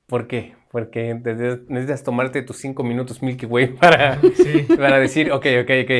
[0.06, 0.54] ¿por qué?
[0.70, 4.66] Porque necesitas necesitas tomarte tus cinco minutos Milky Way para, Sí.
[4.76, 5.90] para decir, ok, ok, ok,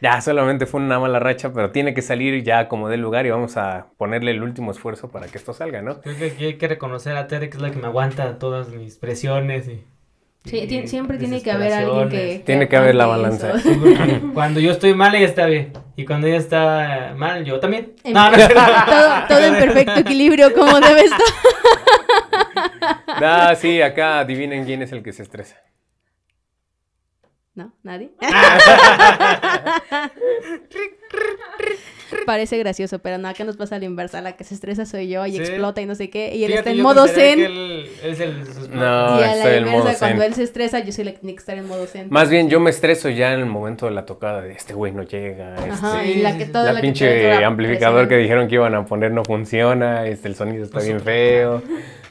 [0.00, 3.30] ya solamente fue una mala racha, pero tiene que salir ya como del lugar y
[3.30, 6.00] vamos a ponerle el último esfuerzo para que esto salga, ¿no?
[6.00, 8.68] Creo que aquí hay que reconocer a Tere, que es la que me aguanta todas
[8.68, 9.84] mis presiones y...
[10.44, 12.42] Sí, y siempre tiene que haber alguien que.
[12.44, 13.54] Tiene que haber la balanza.
[14.34, 15.72] Cuando yo estoy mal, ella está bien.
[15.96, 17.94] Y cuando ella está mal, yo también.
[18.04, 18.36] En- No, no,
[18.86, 21.20] todo, todo en perfecto equilibrio, como debe estar.
[23.06, 25.56] Ah, sí, acá adivinen quién es el que se estresa.
[27.54, 27.72] ¿No?
[27.84, 28.10] ¿Nadie?
[32.26, 34.20] Parece gracioso, pero no, acá nos pasa a la inversa.
[34.20, 35.38] La que se estresa soy yo y Sí.
[35.38, 36.34] explota y no sé qué.
[36.34, 37.38] Y él Fíjate, está en modo zen.
[37.38, 38.40] que él es el...
[38.70, 40.22] No, y a la inversa, cuando zen.
[40.22, 42.06] él se estresa, yo soy la que tiene que estar en modo zen.
[42.10, 44.92] Más bien yo me estreso ya en el momento de la tocada de este güey
[44.92, 48.54] no llega, Ajá, este, y la que sí, toda la pinche amplificador que dijeron que
[48.56, 51.62] iban a poner no funciona, este, el sonido está Pues, bien feo,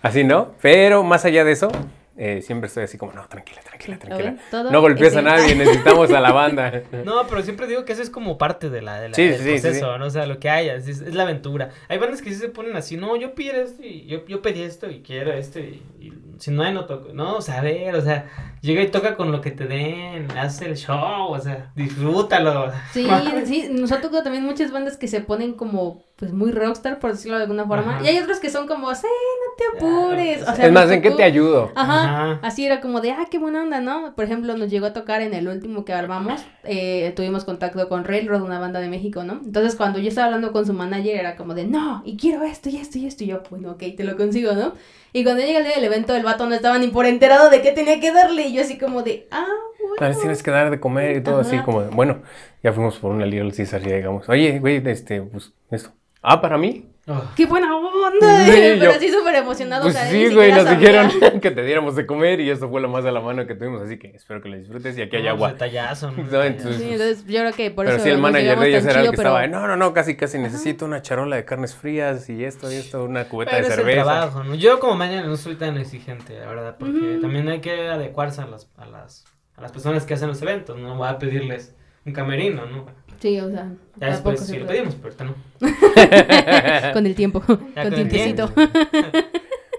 [0.02, 1.72] así no, pero más allá de eso,
[2.16, 4.36] eh, siempre estoy así como, no, tranquila, tranquila, ¿Lo tranquila.
[4.72, 6.72] No golpees es a nadie, necesitamos a la banda.
[7.06, 9.40] No, pero siempre digo que eso es como parte de la, de la- Sí, del
[9.42, 10.00] sí, proceso, sí.
[10.00, 10.06] ¿no?
[10.06, 11.70] O sea, lo que haya, es, es la aventura.
[11.90, 14.62] Hay bandas que sí se ponen así, no, yo pido esto y yo, yo pedí
[14.62, 17.14] esto y quiero esto y, y si no hay, no toco.
[17.14, 18.28] No, o sea, a ver, o sea,
[18.62, 22.72] llega y toca con lo que te den, haz el show, o sea, disfrútalo.
[22.94, 23.08] Sí,
[23.46, 27.12] sí, nos ha tocado también muchas bandas que se ponen como, pues, muy rockstar, por
[27.12, 27.98] decirlo de alguna forma.
[27.98, 28.06] Ajá.
[28.06, 30.42] Y hay otros que son como, sí, no te apures.
[30.48, 31.72] O sea, es más, ¿en qué te ayudo?
[31.76, 32.40] Ajá, Ajá.
[32.42, 34.16] así era como de, ah, qué buena onda, ¿no?
[34.16, 38.06] Por ejemplo, nos llegó a tocar en el último que armamos, eh, tuvimos contacto con
[38.06, 39.42] Railroad, una banda de México, ¿no?
[39.44, 42.70] Entonces, cuando yo estaba hablando con su manager, era como de, no, y quiero esto,
[42.70, 44.74] y esto, y esto, y yo, bueno, ok, te lo consigo, ¿no?
[45.12, 47.62] Y cuando llega el día del evento, el vato no estaba ni por enterado de
[47.62, 50.20] qué tenía que darle, y yo así como de, ah, A bueno.
[50.20, 52.24] tienes que dar de comer y todo así como, de, bueno,
[52.64, 55.92] ya fuimos por una Little Caesar y llegamos, oye, güey, este, pues, esto.
[56.24, 56.90] Ah, ¿para mí?
[57.06, 57.22] Oh.
[57.36, 58.46] ¡Qué buena onda!
[58.46, 59.84] Sí, Pero yo- así súper emocionado.
[59.84, 60.80] Pues o sea, sí, güey, nos sabía.
[61.10, 63.56] dijeron que te diéramos de comer y eso fue lo más a la mano que
[63.56, 65.50] tuvimos, así que espero que lo disfrutes y aquí hay agua.
[65.50, 66.24] pues, detallazo, ¿no?
[66.24, 68.86] No, entonces- Sí, entonces yo creo que por pero eso sí, el manager de ellos
[68.86, 71.76] era el que pero- estaba, no, no, no, casi, casi necesito una charola de carnes
[71.76, 74.04] frías y esto y esto, una cubeta Pero de es el cerveza.
[74.06, 74.56] trabajo, ¿no?
[74.56, 78.46] Yo como mañana no soy tan exigente, la verdad, porque también hay que adecuarse a
[78.46, 79.26] las, a las,
[79.58, 82.86] a las personas que hacen los eventos, no voy a pedirles un camerino, ¿no?
[83.20, 86.94] Sí, o sea, Ya después sí lo pedimos, pero ahorita no.
[86.94, 88.50] Con el tiempo, Ya con con el tiempecito.
[88.50, 88.72] tiempo.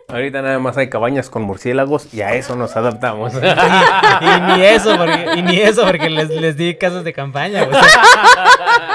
[0.08, 3.32] Ahorita nada más hay cabañas con murciélagos y a eso nos adaptamos.
[4.20, 7.76] y ni eso, porque, y ni eso, porque les, les di casas de campaña, güey.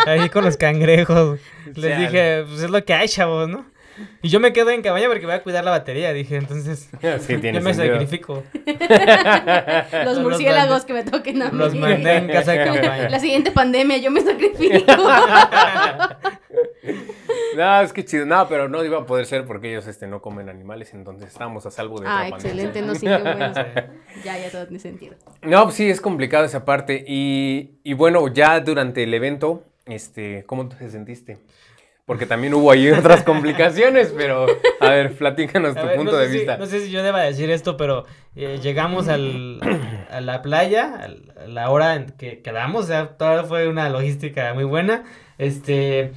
[0.06, 1.40] Ahí con los cangrejos.
[1.76, 3.66] Les dije, pues es lo que hay, chavos, ¿no?
[4.22, 6.90] Y yo me quedo en cabaña porque voy a cuidar la batería, dije, entonces.
[7.22, 7.96] sí, tiene yo me sentido.
[8.00, 8.44] sacrifico.
[10.06, 11.58] Los murciélagos que me toquen a mí.
[11.58, 13.10] Los mandé en casa de campaña.
[13.10, 14.86] La siguiente pandemia yo me sacrifico.
[17.56, 18.26] No, es que chido.
[18.26, 21.66] No, pero no iba a poder ser porque ellos este, no comen animales, entonces estábamos
[21.66, 22.64] a salvo de Ah, otra pandemia.
[22.64, 23.54] excelente, no sí, qué bueno.
[24.24, 25.16] Ya, ya todo tiene sentido.
[25.42, 27.04] No, pues sí, es complicado esa parte.
[27.08, 31.40] Y, y bueno, ya durante el evento, este, ¿cómo te sentiste?
[32.10, 34.48] Porque también hubo ahí otras complicaciones, pero
[34.80, 36.58] a ver, platícanos A tu ver, punto no sé de si- vista.
[36.58, 39.60] no sé si yo deba decir esto, pero eh, llegamos al,
[40.10, 44.52] a la playa, a la hora en que quedamos, o sea, toda fue una logística
[44.56, 45.04] muy buena,
[45.38, 46.12] este,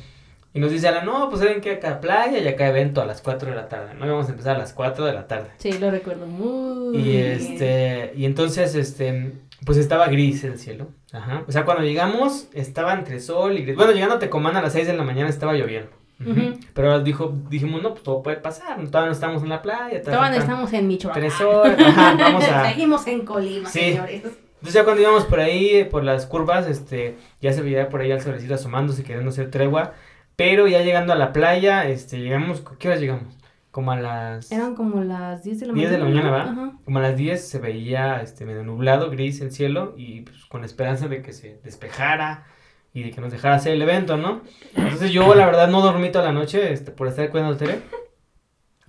[0.54, 3.20] y nos dice Alan, no, pues saben que acá playa y acá evento a las
[3.20, 5.48] 4 de la tarde, no vamos a empezar a las 4 de la tarde.
[5.58, 7.32] Sí, lo recuerdo muy Y bien.
[7.32, 9.32] este, y entonces, este,
[9.64, 10.88] pues estaba gris el cielo.
[11.12, 11.44] Ajá.
[11.46, 13.76] O sea, cuando llegamos, estaba entre sol y gris.
[13.76, 15.90] Bueno, llegando a Tecomán a las 6 de la mañana estaba lloviendo.
[16.20, 16.30] Ujú.
[16.30, 16.58] Ujú.
[16.74, 18.76] Pero dijo, dijimos, no, pues todo puede pasar.
[18.86, 20.00] Todavía no estamos en la playa.
[20.00, 21.20] Todavía faltan estamos en Michoacán.
[21.20, 21.76] Tres horas.
[21.78, 22.64] Ajá, vamos a.
[22.70, 23.80] Seguimos en Colima, Sí.
[23.80, 24.22] señores.
[24.24, 28.12] Entonces ya cuando íbamos por ahí, por las curvas, este, ya se veía por ahí
[28.12, 29.94] el solecito asomándose, queriendo hacer tregua.
[30.36, 33.24] Pero ya llegando a la playa, este, llegamos, ¿qué horas llegamos?
[33.72, 34.52] Como a las...
[34.52, 36.04] Eran como las 10 de la 10 mañana.
[36.04, 36.42] de la mañana, ¿va?
[36.52, 36.78] Ajá.
[36.84, 40.60] Como a las 10 se veía este medio nublado, gris el cielo y pues, con
[40.60, 42.44] la esperanza de que se despejara
[42.92, 44.42] y de que nos dejara hacer el evento, ¿no?
[44.76, 47.80] Entonces yo la verdad no dormí toda la noche este, por estar cuidando al Tere.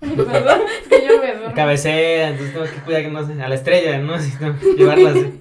[0.00, 1.54] Perdón, que yo me duermo.
[1.54, 4.14] Cabecea, entonces tengo que cuidar que no se, a la estrella, ¿no?
[4.14, 5.40] Así, tengo que llevarla así.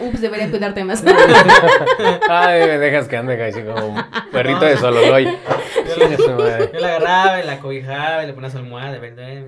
[0.00, 1.02] Ups, debería cuidarte más.
[2.28, 5.24] Ay, me dejas que ande así como un perrito de solo hoy.
[5.96, 9.44] Yo la agarraba y la cobijaba y le ponía su almohada, ¿verdad?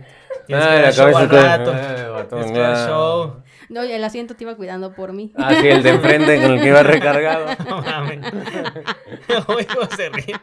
[0.46, 2.36] Que Ay, la cabeza al está- rato.
[2.38, 2.86] Ay, no.
[2.86, 3.42] show.
[3.68, 5.32] No, y el asiento te iba cuidando por mí.
[5.36, 7.46] Ah, sí, el de enfrente con el que iba recargado.
[7.68, 8.20] No mames.
[9.96, 10.36] Se ríe.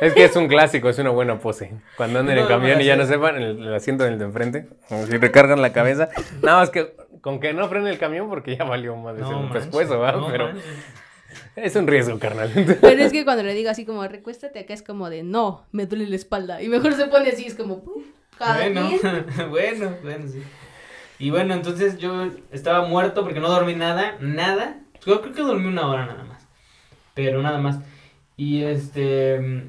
[0.00, 1.72] Es que es un clásico, es una buena pose.
[1.96, 4.26] Cuando anden en No, camión no, y ya no sepan, el, el asiento del de
[4.26, 6.08] enfrente, como si recargan la cabeza.
[6.40, 9.28] Nada más que con que no frene el camión porque ya valió más de No
[9.28, 10.12] ser un manches, pescuezo, ¿va?
[10.12, 10.64] no Pero manches.
[11.56, 12.50] es un riesgo, carnal.
[12.80, 15.86] Pero es que cuando le digo así como, recuéstate acá, es como de, no, me
[15.86, 16.62] duele la espalda.
[16.62, 18.02] Y mejor se pone así, es como, "Pum,
[18.38, 19.26] Bueno, quien".
[19.50, 20.42] bueno, bueno, sí.
[21.18, 24.80] Y bueno, entonces yo estaba muerto porque no dormí nada, nada.
[25.04, 26.46] Yo creo que dormí una hora nada más.
[27.14, 27.78] Pero nada más.
[28.38, 29.66] Y este...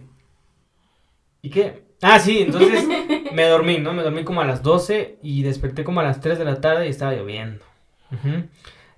[1.42, 1.84] ¿Y qué?
[2.02, 2.86] Ah, sí, entonces
[3.34, 3.94] me dormí, ¿no?
[3.94, 6.88] Me dormí como a las 12 y desperté como a las 3 de la tarde
[6.88, 7.64] y estaba lloviendo.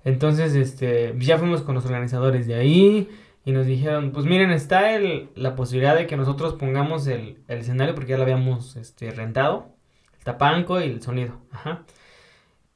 [0.04, 3.08] Entonces, este, ya fuimos con los organizadores de ahí
[3.44, 7.58] y nos dijeron, pues miren, está el, la posibilidad de que nosotros pongamos el, el
[7.58, 9.74] escenario porque ya lo habíamos este, rentado,
[10.18, 11.40] el tapanco y el sonido.
[11.52, 11.84] Ajá.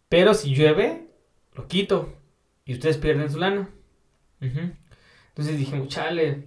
[0.09, 1.09] Pero si llueve,
[1.55, 2.15] lo quito
[2.65, 3.69] y ustedes pierden su lana.
[4.41, 6.45] Entonces dijimos, chale,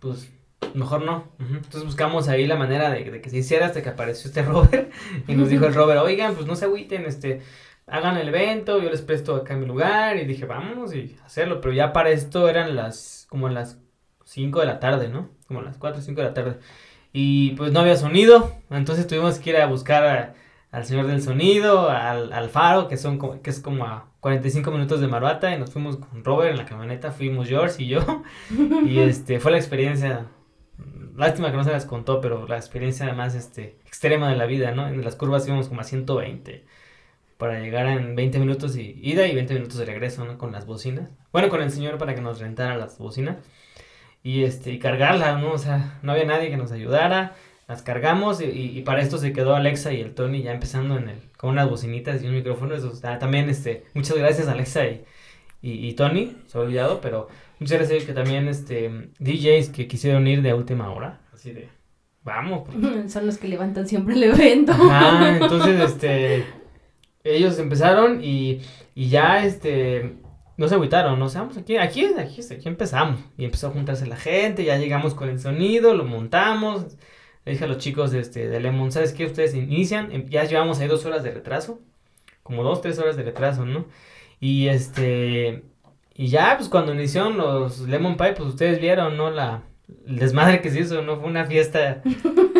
[0.00, 0.30] pues
[0.74, 1.24] mejor no.
[1.38, 4.90] Entonces buscamos ahí la manera de, de que se hiciera hasta que apareció este Robert
[5.26, 7.40] y nos dijo el Robert, oigan, pues no se agüiten, este,
[7.86, 11.72] hagan el evento, yo les presto acá mi lugar y dije, vámonos y hacerlo, pero
[11.74, 13.78] ya para esto eran las, como las
[14.24, 15.30] 5 de la tarde, ¿no?
[15.46, 16.58] Como las 4 o 5 de la tarde.
[17.12, 20.34] Y pues no había sonido, entonces tuvimos que ir a buscar a-
[20.70, 24.70] al señor del sonido, al, al faro, que son como, que es como a 45
[24.70, 28.00] minutos de Maruata, y nos fuimos con Robert en la camioneta, fuimos George y yo,
[28.84, 30.26] y este, fue la experiencia,
[31.18, 34.72] lástima que no se las contó, pero la experiencia más este, extrema de la vida,
[34.72, 34.88] ¿no?
[34.88, 36.64] En las curvas íbamos como a 120,
[37.38, 40.38] para llegar en 20 minutos y ida y 20 minutos de regreso, ¿no?
[40.38, 43.36] Con las bocinas, bueno, con el señor para que nos rentara las bocinas,
[44.22, 45.52] y este, y cargarla, ¿no?
[45.52, 47.34] O sea, no había nadie que nos ayudara,
[47.68, 51.18] las cargamos y, para esto se quedó Alexa y el Tony ya empezando en el,
[51.36, 52.74] con unas bocinitas y un micrófono.
[52.74, 54.86] Eso, está- también, este, muchas gracias Alexa
[55.62, 60.26] y, y Tony, se ha olvidado, pero muchas gracias que también, este, DJs que quisieron
[60.26, 61.68] ir de última hora, así de,
[62.22, 62.62] vamos.
[62.66, 64.72] porque- Son los que levantan siempre el evento.
[64.72, 66.44] Ajá, entonces, este,
[67.24, 68.60] ellos empezaron y,
[68.94, 70.14] y ya, este,
[70.56, 73.20] no se agüitaron, no sé, vamos aquí, aquí, aquí, aquí empezamos.
[73.36, 76.96] Y empezó a juntarse la gente, ya llegamos con el sonido, lo montamos.
[77.44, 79.24] Le dije a los chicos de, este, de Lemon, ¿sabes qué?
[79.24, 81.80] Ustedes inician, em- ya llevamos ahí dos horas de retraso,
[82.42, 83.86] como dos, tres horas de retraso, ¿no?
[84.40, 85.64] Y este,
[86.14, 89.30] y ya, pues cuando iniciaron los Lemon Pie, pues ustedes vieron, ¿no?
[89.30, 89.62] La,
[90.06, 91.18] el desmadre que se hizo, ¿no?
[91.18, 92.02] Fue una fiesta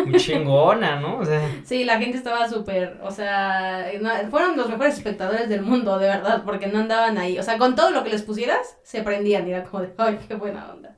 [0.05, 1.19] muy chingona, ¿no?
[1.19, 1.41] O sea...
[1.63, 6.07] Sí, la gente estaba súper, o sea, no- fueron los mejores espectadores del mundo, de
[6.07, 7.37] verdad, porque no andaban ahí.
[7.39, 10.19] O sea, con todo lo que les pusieras, se prendían y era como de, ay,
[10.27, 10.97] qué buena onda.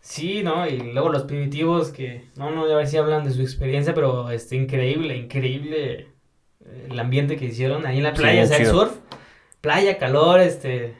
[0.00, 0.66] Sí, ¿no?
[0.68, 4.30] Y luego los primitivos que, no, no, a ver si hablan de su experiencia, pero
[4.30, 6.08] este, increíble, increíble
[6.64, 8.74] eh, el ambiente que hicieron ahí en la Sí, playa, o sea, el chido.
[8.86, 8.98] surf,
[9.66, 10.94] playa, calor, este,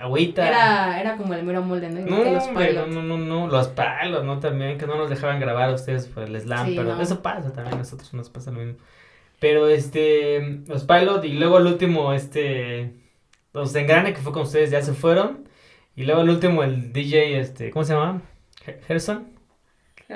[0.00, 0.48] agüita.
[0.48, 2.00] Era, era como el mero molde, ¿no?
[2.00, 4.40] No, los hombre, no, no, no, no, los palos, ¿no?
[4.40, 7.02] También que no nos dejaban grabar a ustedes por el slam, Sí, pero no.
[7.02, 8.78] eso pasa también, a nosotros nos pasa lo mismo.
[9.38, 12.94] Pero este, los pilot y luego el último, este,
[13.52, 15.46] los engrane que fue con ustedes ya se fueron.
[15.94, 18.22] Y luego el último, el DJ, este, ¿cómo se llama?
[18.86, 19.28] Gerson.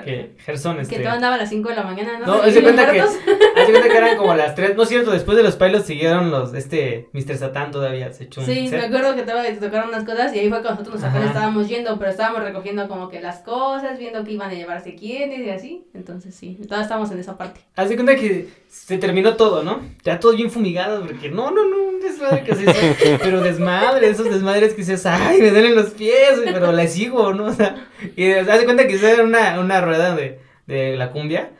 [0.03, 0.97] Que Gerson, este...
[0.97, 2.25] Que todo andaba a las 5 de la mañana, ¿no?
[2.25, 5.37] No, los cuenta que, de cuenta que eran como las 3, no es cierto, después
[5.37, 7.37] de los pilots siguieron los, este, Mr.
[7.37, 8.79] Satan todavía se echó Sí, set.
[8.79, 11.67] me acuerdo que te, te tocaron unas cosas y ahí fue cuando nosotros apenas estábamos
[11.67, 15.49] yendo, pero estábamos recogiendo como que las cosas, viendo que iban a llevarse quiénes y
[15.49, 15.85] así.
[15.93, 17.61] Entonces sí, todos estábamos en esa parte.
[17.75, 19.79] Haz de cuenta que se terminó todo, ¿no?
[20.03, 24.09] Ya todo bien fumigado, porque no, no, no, un desmadre que se hizo, pero desmadre,
[24.09, 27.45] esos desmadres que dices, ay, me duelen los pies, pero le sigo, ¿no?
[27.45, 31.51] O sea, y haz de cuenta que era una, una rueda de, de la cumbia,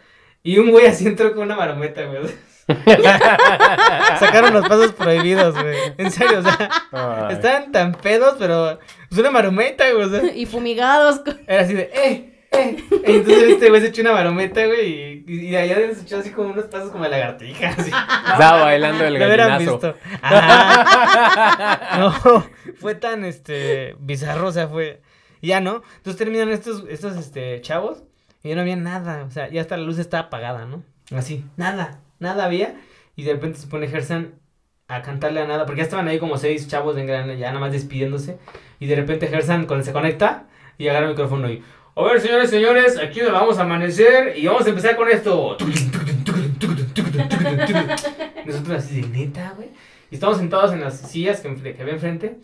[0.44, 2.20] y un güey así entró con una marometa, güey.
[4.20, 5.78] Sacaron los pasos prohibidos, güey.
[5.98, 7.36] En serio, o sea, Ay.
[7.36, 8.80] estaban tan pedos, pero
[9.12, 10.24] es una marometa, güey, o sea.
[10.36, 11.22] Y fumigados.
[11.48, 12.78] Era así de, eh, eh.
[13.06, 16.18] Y entonces este güey se echó una marometa, güey, y, y de allá se echó
[16.18, 17.92] así como unos pasos como de lagartija, así.
[18.32, 19.60] Estaba bailando el gallinazo.
[19.60, 19.96] visto.
[20.22, 22.00] Ajá.
[22.00, 22.46] No,
[22.80, 25.02] fue tan, este, bizarro, o sea, fue...
[25.42, 25.84] Ya, ¿no?
[25.98, 28.04] Entonces terminan estos, estos, este, chavos,
[28.51, 30.84] y no había nada, o sea, ya hasta la luz estaba apagada, ¿no?
[31.15, 32.75] Así, nada, nada había,
[33.15, 34.36] y de repente se pone Gersan
[34.88, 37.60] a cantarle a nada, porque ya estaban ahí como seis chavos en gran, ya nada
[37.60, 38.38] más despidiéndose,
[38.79, 40.45] y de repente Gersan con- se conecta,
[40.77, 41.63] y agarra el micrófono y...
[41.97, 45.55] A ver, señores, señores, aquí nos vamos a amanecer y vamos a empezar con esto.
[48.45, 49.69] Nosotros así de neta, güey.
[50.12, 52.38] Y estamos sentados en las sillas que, que había enfrente.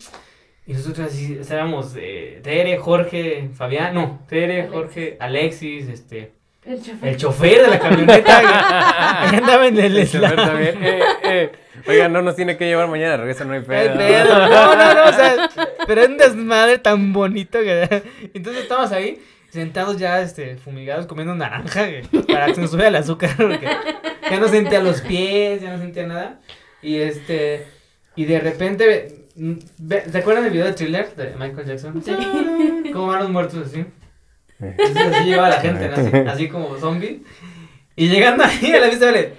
[0.65, 4.73] Y nosotros así estábamos eh, Tere, Jorge, Fabián, no, Tere, Alexis.
[4.73, 6.31] Jorge, Alexis, este,
[6.63, 7.09] El chofer.
[7.09, 8.37] el chofer de la camioneta.
[8.37, 10.83] Ahí andaba en el El chofer también.
[10.83, 11.51] Eh, eh.
[11.87, 13.97] Oiga, no nos tiene que llevar mañana, regresa, no hay Ay, pedo.
[13.97, 14.47] pedo.
[14.49, 15.49] No, no, no, o sea,
[15.87, 18.03] pero es un desmadre tan bonito que...
[18.33, 19.19] Entonces estamos ahí,
[19.49, 21.87] sentados ya, este, fumigados, comiendo naranja,
[22.27, 23.67] para que se nos suba el azúcar, porque
[24.29, 26.39] ya no sentía los pies, ya no sentía nada,
[26.83, 27.65] y este,
[28.15, 32.01] y de repente, ¿se acuerdan del video de Thriller de Michael Jackson?
[32.03, 32.11] Sí.
[32.93, 33.85] ¿Cómo van los muertos así?
[34.59, 35.95] Entonces así lleva la gente, ¿no?
[35.95, 37.23] así, así como zombie.
[37.95, 39.33] Y llegando ahí a la vista vale.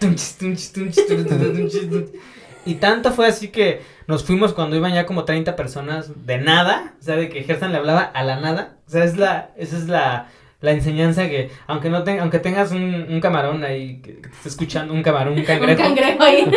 [2.64, 6.94] Y tanto fue así que nos fuimos cuando iban ya como 30 personas de nada.
[7.00, 8.76] O sea, de que Gersan le hablaba a la nada.
[8.86, 10.28] O sea, es la, esa es la,
[10.60, 14.48] la enseñanza que, aunque no te- aunque tengas un, un camarón ahí que, te esté
[14.48, 15.82] escuchando, un camarón, un Un cangrejo.
[15.82, 16.50] cangrejo ahí.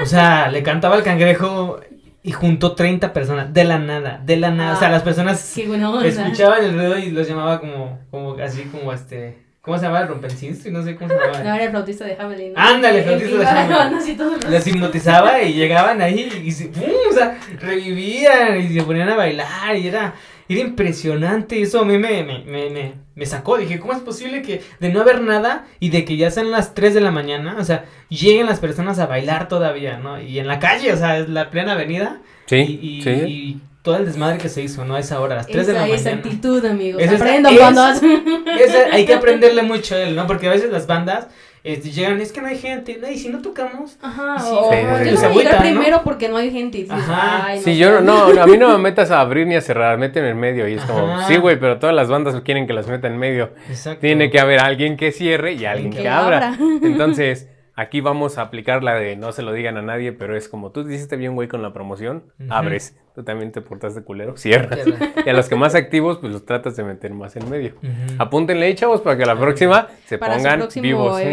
[0.00, 1.78] O sea, le cantaba al cangrejo
[2.22, 4.74] y juntó 30 personas de la nada, de la nada.
[4.74, 8.92] o sea, Ah, las personas escuchaban el ruido y los llamaba como, como así como
[8.92, 10.04] este, ¿cómo se llama?
[10.06, 11.54] Rompencinstro y no sé cómo se No, llamaba.
[11.56, 12.52] era el flautista de Hamelin.
[12.52, 12.60] ¿no?
[12.60, 14.50] Ándale, El flautista de Hamelin.
[14.50, 16.84] Les hipnotizaba y llegaban ahí y se, ¡pum!
[17.10, 20.14] o sea, revivían y se ponían a bailar y era,
[20.52, 21.60] era impresionante.
[21.62, 23.56] Eso a mí me, me, me, me, me sacó.
[23.58, 26.74] Dije, ¿cómo es posible que de no haber nada y de que ya sean las
[26.74, 30.20] 3 de la mañana, o sea, lleguen las personas a bailar todavía, ¿no?
[30.20, 32.20] Y en la calle, o sea, es la plena avenida.
[32.46, 33.10] Sí, y, y, sí.
[33.10, 34.94] y todo el desmadre que se hizo, ¿no?
[34.96, 36.22] A esa hora, a las 3 de la Esa es mañana.
[36.22, 37.02] actitud, amigos.
[37.02, 37.82] Esa es- es- cuando.
[38.58, 40.26] Esa- hay que aprenderle mucho a él, ¿no?
[40.26, 41.28] Porque a veces las bandas
[41.64, 43.96] este, llegan, es que no hay gente, no, y si no tocamos.
[44.02, 46.78] Ajá, Sí, o sí, yo sí, no voy primero porque no hay gente.
[46.78, 47.46] Y Ajá.
[47.46, 49.96] ay, no Sí, yo no, a mí no me metas a abrir ni a cerrar,
[49.98, 50.66] méteme en medio.
[50.68, 51.28] Y es como, Ajá.
[51.28, 53.50] sí, güey, pero todas las bandas quieren que las meta en medio.
[53.68, 54.00] Exacto.
[54.00, 56.54] Tiene que haber alguien que cierre y alguien Que que abra.
[56.54, 56.56] abra.
[56.82, 60.48] Entonces, aquí vamos a aplicar la de no se lo digan a nadie, pero es
[60.48, 62.96] como tú hiciste bien, güey, con la promoción, abres.
[63.14, 64.80] Tú también te portaste culero, cierras.
[64.82, 65.12] Cierra.
[65.26, 67.74] Y a los que más activos, pues los tratas de meter más en medio.
[68.18, 71.20] Apúntenle ahí, chavos, para que la próxima se Para pongan vivos.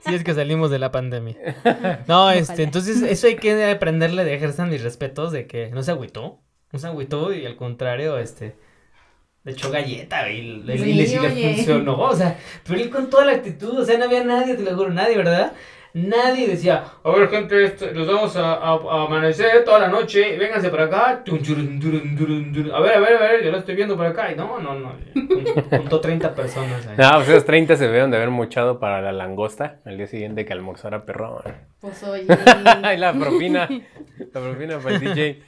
[0.00, 1.36] Sí, es que salimos de la pandemia.
[2.08, 2.64] No, este, Ojalá.
[2.64, 6.40] entonces eso hay que aprenderle de Gersan mis respetos de que no se agüitó,
[6.72, 8.54] no se agüitó y al contrario, este,
[9.44, 12.90] le echó galleta y, le, y le- Sí, sí le funcionó, o sea, pero él
[12.90, 15.52] con toda la actitud, o sea, no había nadie, te lo juro, nadie, ¿verdad?
[15.92, 20.36] Nadie decía, a ver gente, este, nos vamos a, a- a amanecer toda la noche,
[20.38, 24.30] vénganse para acá, a ver, a ver, a ver, yo lo estoy viendo por acá,
[24.30, 24.92] y no, no, no,
[25.70, 26.94] juntó 30 personas ahí.
[26.96, 30.44] No, pues esos 30 se deben de haber mochado para la langosta al día siguiente
[30.44, 31.42] que almorzara perrón.
[31.80, 32.24] Pues oye.
[32.84, 33.68] Ay, la propina.
[34.32, 35.42] La propina para el DJ.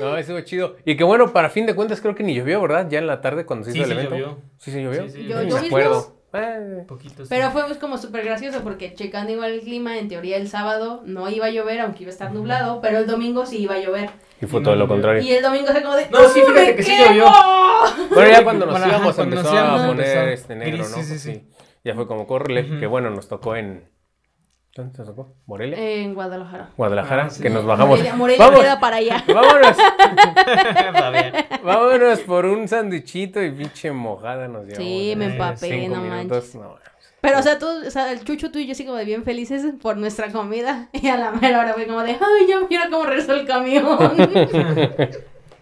[0.00, 0.76] No, eso fue chido.
[0.84, 2.88] Y que bueno, para fin de cuentas creo que ni llovió, ¿verdad?
[2.90, 4.16] Ya en la tarde cuando se Sí, hizo el sí evento.
[4.18, 4.38] llovió.
[4.58, 5.02] Sí, sí llovió.
[5.04, 6.16] Sí, sí, Yo- Ni yo me acuerdo.
[6.36, 7.28] Eh, Poquito, sí.
[7.28, 11.02] Pero fue pues, como súper gracioso porque checando igual el clima, en teoría el sábado
[11.06, 13.78] no iba a llover, aunque iba a estar nublado, pero el domingo sí iba a
[13.78, 14.10] llover.
[14.42, 15.22] y fue todo lo contrario.
[15.22, 16.10] Y el domingo se como de.
[16.10, 17.26] No, sí, fíjate ¡Me que sí llovió.
[18.10, 20.28] Bueno, ya cuando nos Bueno, ajá, íbamos cuando empezó nos íbamos, a poner empezó.
[20.30, 20.96] este negro, Gris, ¿no?
[20.96, 21.48] sí, sí, sí.
[21.84, 23.84] Ya fue como córrele, que bueno, nos tocó en...
[24.76, 25.34] ¿Dónde nos tocó?
[25.46, 25.78] ¿Morelia?
[25.78, 26.70] En Guadalajara.
[26.76, 27.42] Guadalajara, Ah, sí.
[27.42, 27.90] que nos bajamos.
[27.90, 28.60] Morelia, Morelia ¡Vamos!
[28.60, 29.24] queda para allá.
[29.32, 29.76] ¡Vámonos!
[31.62, 34.76] Vámonos por un sándwichito y pinche mojada nos llevamos.
[34.78, 36.54] Sí, me en empapé, no minutos.
[36.54, 36.54] manches.
[36.56, 36.74] No,
[37.20, 39.22] Pero, o sea, tú, o sea, el Chucho, tú y yo sí como de bien
[39.24, 40.88] felices por nuestra comida.
[40.92, 43.84] Y a la mera hora fue como de, ay, ya mira cómo regresó el camión.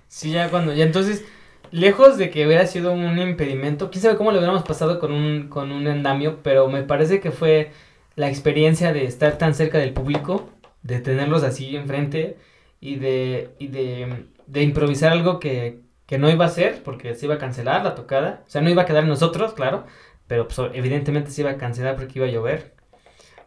[0.08, 1.24] Sí, ya cuando, ya entonces,
[1.70, 5.48] lejos de que hubiera sido un impedimento, quién sabe cómo lo hubiéramos pasado con un,
[5.48, 7.70] con un andamio, pero me parece que fue
[8.16, 10.50] la experiencia de estar tan cerca del público,
[10.82, 12.36] de tenerlos así enfrente
[12.80, 17.26] y de, y de, de improvisar algo que, que no iba a ser, porque se
[17.26, 19.86] iba a cancelar la tocada, o sea, no iba a quedar nosotros, claro,
[20.26, 22.74] pero pues, evidentemente se iba a cancelar porque iba a llover.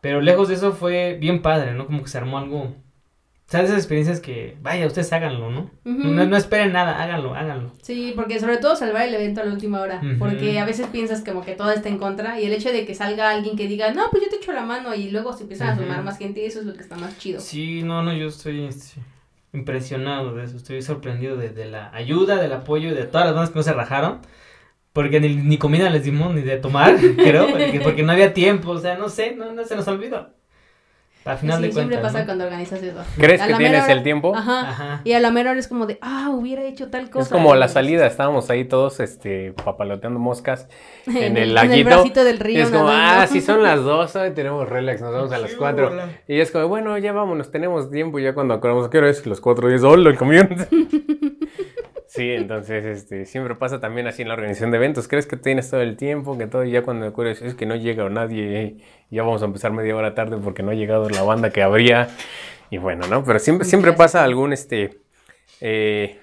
[0.02, 1.88] Pero lejos de eso fue bien padre, ¿no?
[1.88, 2.76] Como que se armó algo
[3.48, 5.70] o sea, esas experiencias que, vaya, ustedes háganlo, ¿no?
[5.86, 6.08] Ujú.
[6.08, 6.26] ¿no?
[6.26, 7.72] No esperen nada, háganlo, háganlo.
[7.84, 10.18] Sí, porque sobre todo salvar el evento a la última hora, Ujú.
[10.18, 12.96] porque a veces piensas como que todo está en contra y el hecho de que
[12.96, 15.70] salga alguien que diga, no, pues yo te echo la mano y luego se empiezan
[15.70, 15.84] a Ujú.
[15.84, 17.40] sumar más gente, eso es lo que está más chido.
[17.40, 19.00] Sí, no, no, yo estoy este,
[19.54, 23.36] impresionado de eso, estoy sorprendido de, de la ayuda, del apoyo y de todas las
[23.36, 24.22] bandas que no se rajaron.
[24.92, 28.72] Porque ni, ni comida les dimos ni de tomar, creo, porque, porque no había tiempo,
[28.72, 30.30] o sea, no sé, no, no se nos olvidó.
[31.26, 32.12] Al final Sí, de siempre cuentas.
[32.14, 32.26] pasa ¿no?
[32.28, 32.98] cuando organizas eso.
[33.18, 34.36] ¿Crees A que la mera tienes hora- el tiempo?
[34.36, 34.70] Ajá.
[34.70, 35.02] Ajá.
[35.04, 37.24] Y a la mera hora es como de, ah, hubiera hecho tal cosa.
[37.26, 40.68] Es como la Y- salida, estábamos ahí todos este, papaloteando moscas
[41.08, 41.90] en, En el el laguito.
[41.90, 43.22] bracito del río y es como, nadando.
[43.24, 45.88] ah, sí son las dos, hoy tenemos relax, nos vamos a las cuatro.
[45.88, 46.10] hola.
[46.28, 48.20] Y es como, bueno, ya vámonos, tenemos tiempo.
[48.20, 49.26] Ya cuando acordamos, ¿qué hora es?
[49.26, 50.48] Los cuatro días, hola, el camión.
[52.16, 55.08] sí, entonces, este, siempre pasa también así en la organización de eventos.
[55.08, 56.38] ¿Crees que tienes todo el tiempo?
[56.38, 58.78] Que todo, y ya cuando acuerdas, es que no llega nadie, eh,
[59.10, 62.10] ya vamos a empezar media hora tarde porque no ha llegado la banda que habría.
[62.70, 63.24] Y bueno, ¿no?
[63.24, 65.00] Pero siempre, siempre pasa algún, este,
[65.62, 66.20] eh,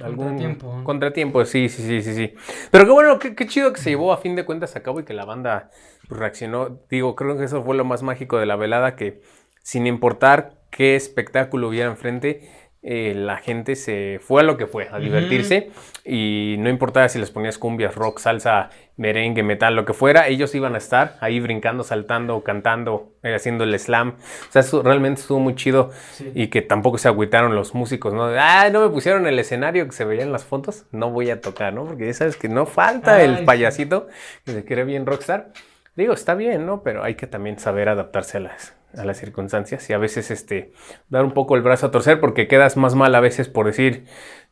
[0.00, 2.34] algún Contratiempo, contratiempo, sí, sí, sí, sí, sí.
[2.70, 5.00] Pero qué bueno, qué, qué chido que se llevó a fin de cuentas a cabo
[5.00, 5.70] y que la banda
[6.08, 6.80] pues, reaccionó.
[6.90, 9.20] Digo, creo que eso fue lo más mágico de la velada, que
[9.62, 12.50] sin importar qué espectáculo hubiera enfrente,
[12.82, 15.70] eh, la gente se fue a lo que fue, a divertirse.
[16.04, 20.52] Y no importaba si les ponías cumbias, rock, salsa, merengue, metal, lo que fuera, ellos
[20.54, 24.16] iban a estar ahí brincando, saltando, cantando, eh, haciendo el slam.
[24.48, 26.30] O sea, eso realmente estuvo muy chido Sí.
[26.34, 28.24] y que tampoco se agüitaron los músicos, ¿no?
[28.36, 31.40] Ah, no me pusieron el escenario que se veía en las fotos, no voy a
[31.40, 31.84] tocar, ¿no?
[31.84, 33.44] Porque ya sabes que no falta Ay, el sí.
[33.44, 34.08] payasito
[34.44, 35.52] que se quiere bien rockstar.
[35.94, 36.82] Digo, está bien, ¿no?
[36.82, 40.72] Pero hay que también saber adaptarse a las, a las circunstancias y a veces este,
[41.08, 44.04] dar un poco el brazo a torcer porque quedas más mal a veces por decir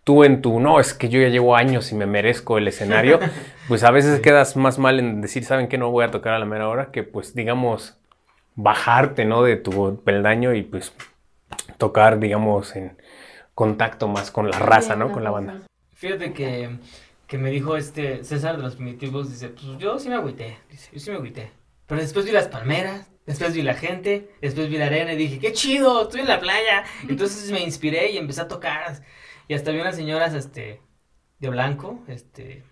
[0.05, 3.21] tú en tu, no, es que yo ya llevo años y me merezco el escenario,
[3.69, 5.79] pues a veces quedas más mal en decir, ¿saben qué?
[5.79, 7.99] No voy a tocar a la mera hora, que pues digamos
[8.55, 9.43] bajarte, ¿no?
[9.43, 10.93] De tu peldaño y pues
[11.79, 12.97] tocar, digamos, en
[13.55, 15.13] contacto más con la raza, ¿no?
[15.13, 15.61] Con la banda.
[15.95, 16.79] Fíjate que,
[17.27, 20.91] que me dijo este César de los primitivos, dice, pues yo sí me agüité, dice,
[20.93, 21.51] yo sí me agüité.
[21.87, 25.39] Pero después vi las palmeras, después vi la gente, después vi la arena y dije,
[25.39, 26.85] qué chido, estoy en la playa.
[27.09, 29.05] Entonces me inspiré y empecé a tocar.
[29.49, 30.81] Y hasta vi unas señoras, este,
[31.39, 32.65] de blanco, este,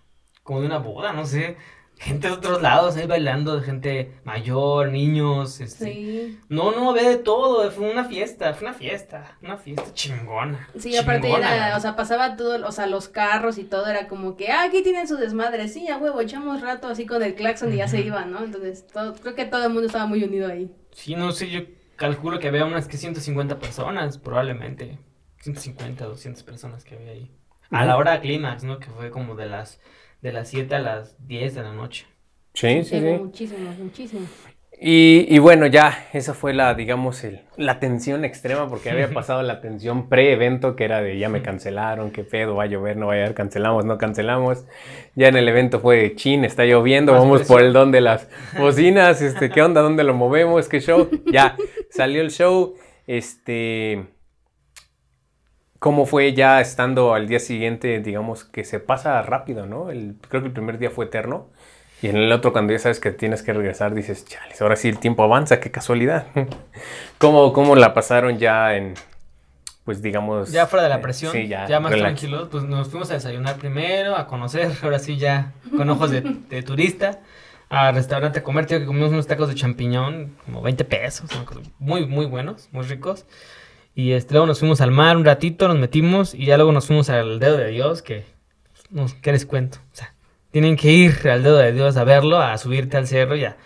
[0.43, 1.55] como de una boda, no sé.
[1.99, 5.83] Gente de otros lados ahí bailando, gente mayor, niños, este.
[5.83, 6.39] Sí.
[6.47, 10.69] No, no, ve de todo, fue una fiesta, fue una fiesta, una fiesta chingona.
[10.77, 13.85] Sí, aparte chingona, era, la o sea, pasaba todo, o sea, los carros y todo
[13.85, 17.21] era como que, ah, aquí tienen su desmadre, sí, a huevo, echamos rato así con
[17.21, 18.45] el claxon y ya se iban, ¿no?
[18.45, 20.71] Entonces, todo, creo que todo el mundo estaba muy unido ahí.
[20.91, 21.63] Sí, no sé, yo
[21.97, 24.99] calculo que había unas que 150 personas, probablemente.
[25.41, 27.31] 150, 200 personas que había ahí.
[27.71, 28.79] A la hora clímax, ¿no?
[28.79, 29.79] Que fue como de las
[30.21, 32.05] de las 7 a las 10 de la noche.
[32.53, 33.05] Sí, sí, sí.
[33.05, 34.29] muchísimos, muchísimos.
[34.81, 39.41] Y, y bueno, ya, esa fue la, digamos, el, la tensión extrema, porque había pasado
[39.43, 43.07] la tensión pre-evento, que era de ya me cancelaron, qué pedo, va a llover, no
[43.07, 44.65] va a llover, cancelamos, no cancelamos.
[45.15, 47.57] Ya en el evento fue de chin, está lloviendo, Más vamos presión.
[47.57, 49.81] por el don de las bocinas, este, ¿qué onda?
[49.81, 50.69] ¿Dónde lo movemos?
[50.69, 51.09] ¿Qué show?
[51.31, 51.57] Ya,
[51.89, 54.05] salió el show, este...
[55.79, 59.89] ¿Cómo fue ya estando al día siguiente, digamos, que se pasa rápido, ¿no?
[59.89, 61.47] El, creo que el primer día fue eterno.
[62.01, 64.87] Y en el otro, cuando ya sabes que tienes que regresar, dices, chales, ahora sí
[64.87, 66.27] el tiempo avanza, qué casualidad.
[67.17, 68.93] ¿Cómo, cómo la pasaron ya en,
[69.83, 70.51] pues digamos...
[70.51, 72.19] Ya fuera de la eh, presión, sí, ya, ya, más relax.
[72.19, 76.21] tranquilos, pues nos fuimos a desayunar primero, a conocer, ahora sí ya con ojos de,
[76.21, 77.19] de turista,
[77.69, 81.29] al restaurante a comer, tío, que comimos unos tacos de champiñón, como 20 pesos,
[81.79, 83.25] muy, muy buenos, muy ricos.
[83.99, 86.87] Y este, luego nos fuimos al mar un ratito, nos metimos y ya luego nos
[86.87, 88.23] fuimos al dedo de Dios, que,
[88.91, 89.79] no, ¿qué les cuento?
[89.91, 90.13] O sea,
[90.51, 93.57] tienen que ir al dedo de Dios a verlo, a subirte al cerro y a,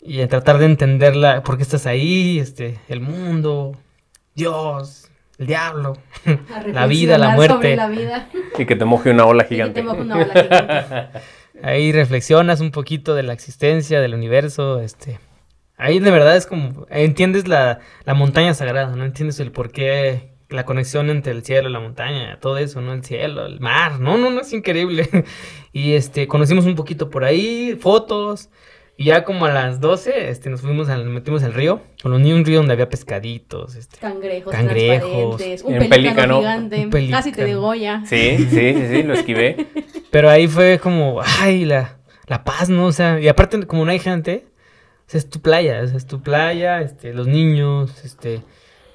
[0.00, 3.76] y a tratar de entenderla, por qué estás ahí, este, el mundo,
[4.34, 5.96] Dios, el diablo.
[6.66, 7.54] La vida, la muerte.
[7.54, 8.28] sobre la vida.
[8.58, 9.80] Y que te moje una ola Y que gigante.
[9.80, 11.20] te moje una ola gigante.
[11.62, 15.20] Ahí reflexionas un poquito de la existencia, del universo, este...
[15.82, 19.04] Ahí de verdad es como, entiendes la, la montaña sagrada, ¿no?
[19.04, 22.92] Entiendes el por qué, la conexión entre el cielo y la montaña, todo eso, ¿no?
[22.92, 25.08] El cielo, el mar, no, no, no, es increíble.
[25.74, 28.50] Y este, conocimos un poquito por ahí, fotos,
[28.98, 32.12] Y ya como a las 12, este, nos fuimos al, nos metimos al río, con
[32.12, 33.96] un río donde había pescaditos, este.
[33.98, 35.36] Cangrejos, Cangrejos.
[35.38, 36.38] transparentes, un Un pelícano, pelícano.
[36.40, 37.18] gigante, Un pelícano.
[37.18, 38.02] casi te degolla.
[38.04, 39.66] Sí, sí, sí, sí, lo esquivé.
[40.12, 42.84] Pero ahí fue como, ay, la, la paz, ¿no?
[42.84, 44.44] O sea, y aparte, como no hay gente,
[45.12, 48.42] es tu playa, o sea, es tu playa, este, los niños, este,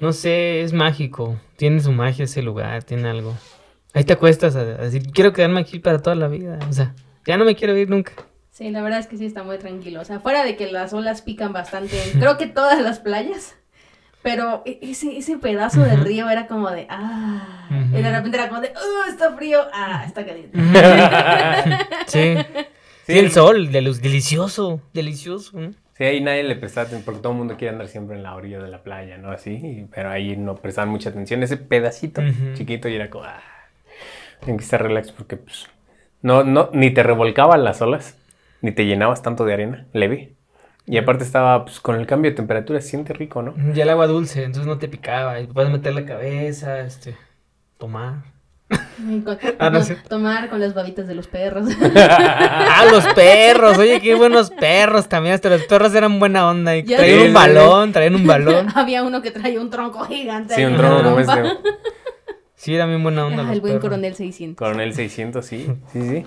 [0.00, 1.38] no sé, es mágico.
[1.56, 3.36] Tiene su magia ese lugar, tiene algo.
[3.94, 6.94] Ahí te acuestas a, a decir, quiero quedarme aquí para toda la vida, o sea,
[7.26, 8.12] ya no me quiero ir nunca.
[8.50, 10.00] Sí, la verdad es que sí está muy tranquilo.
[10.00, 13.54] O sea, fuera de que las olas pican bastante, creo que todas las playas.
[14.20, 16.08] Pero e- ese, ese pedazo del Ujú.
[16.08, 20.02] río era como de, ah, y de repente era como de, oh, está frío, ah,
[20.04, 20.58] está caliente.
[22.06, 22.34] sí.
[23.06, 25.58] Sí, el sol, de luz, delicioso, delicioso.
[25.58, 25.70] ¿no?
[25.98, 28.36] Sí, ahí nadie le prestaba atención porque todo el mundo quiere andar siempre en la
[28.36, 29.32] orilla de la playa, ¿no?
[29.32, 31.42] Así, pero ahí no prestaban mucha atención.
[31.42, 32.22] Ese pedacito
[32.54, 33.42] chiquito y era como, ah,
[34.38, 35.66] tienen que estar relax porque, pues,
[36.22, 38.16] no, no, ni te revolcaban las olas,
[38.62, 40.34] ni te llenabas tanto de arena, leve.
[40.86, 43.54] Y aparte estaba, pues, con el cambio de temperatura, se siente rico, ¿no?
[43.74, 47.16] Y el agua dulce, entonces no te picaba, y puedes meter la cabeza, este,
[47.76, 48.22] tomar.
[49.24, 49.96] Con- Ah, no no, sé.
[50.08, 51.68] tomar con las babitas de los perros.
[51.96, 56.82] Ah, los perros, oye, qué buenos perros también, hasta los perros eran buena onda, y
[56.82, 58.68] traían un balón, traían un balón.
[58.74, 60.54] Había uno que traía un tronco gigante.
[60.54, 61.42] Sí, un este.
[62.54, 63.82] Sí, era bien buena onda Ah, los el buen perros.
[63.88, 64.56] coronel 600.
[64.58, 66.24] Coronel 600, sí, sí, sí.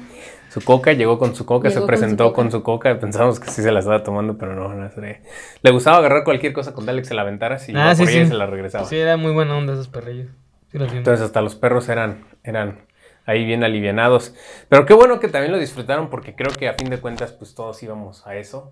[0.49, 2.35] Su coca, llegó con su coca, Llegó se con su presentó coca.
[2.35, 2.99] con su coca.
[2.99, 5.21] Pensamos que sí se la estaba tomando, pero no, no sé.
[5.61, 8.25] Le gustaba agarrar cualquier cosa con tal que se la aventara, si Ah, sí, sí.
[8.25, 8.85] se la regresaba.
[8.85, 10.29] Sí, era muy buena onda esos perrillos.
[10.71, 10.97] Sí.
[10.97, 12.85] Entonces hasta los perros eran, eran
[13.25, 14.35] ahí bien alivianados.
[14.69, 17.55] Pero qué bueno que también lo disfrutaron porque creo que a fin de cuentas pues
[17.55, 18.71] todos íbamos a eso.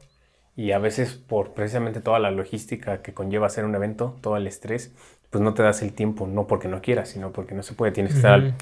[0.56, 4.45] Y a veces por precisamente toda la logística que conlleva hacer un evento, todo el
[4.45, 4.93] estrés,
[5.30, 7.91] pues no te das el tiempo, no porque no quieras, sino porque no se puede.
[7.93, 8.56] Tienes que estar al-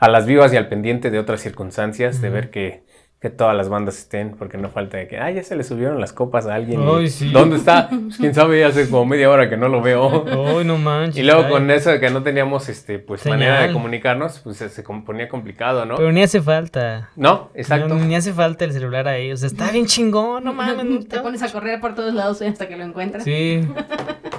[0.00, 2.84] a las vivas y al pendiente de otras circunstancias, de ver que,
[3.20, 6.00] que todas las bandas estén, porque no falta de que, ah, ya se le subieron
[6.00, 6.82] las copas a alguien.
[6.82, 7.30] y, Ay, sí.
[7.32, 7.88] ¿Dónde está?
[8.08, 10.24] Pues quién sabe, hace como media hora que no lo veo.
[10.56, 11.18] Ay, no manches.
[11.18, 11.50] Y luego ay.
[11.50, 13.38] con eso de que no teníamos este pues Señal.
[13.38, 15.96] manera de comunicarnos, pues se, ponía complicado, ¿no?
[15.96, 17.10] Pero ni hace falta.
[17.16, 17.88] No, exacto.
[17.88, 19.32] No, ni hace falta el celular ahí.
[19.32, 20.84] O sea, está bien chingón, no mames.
[20.84, 23.24] no Te pones a correr por todos lados hasta que lo encuentras.
[23.24, 23.66] Sí.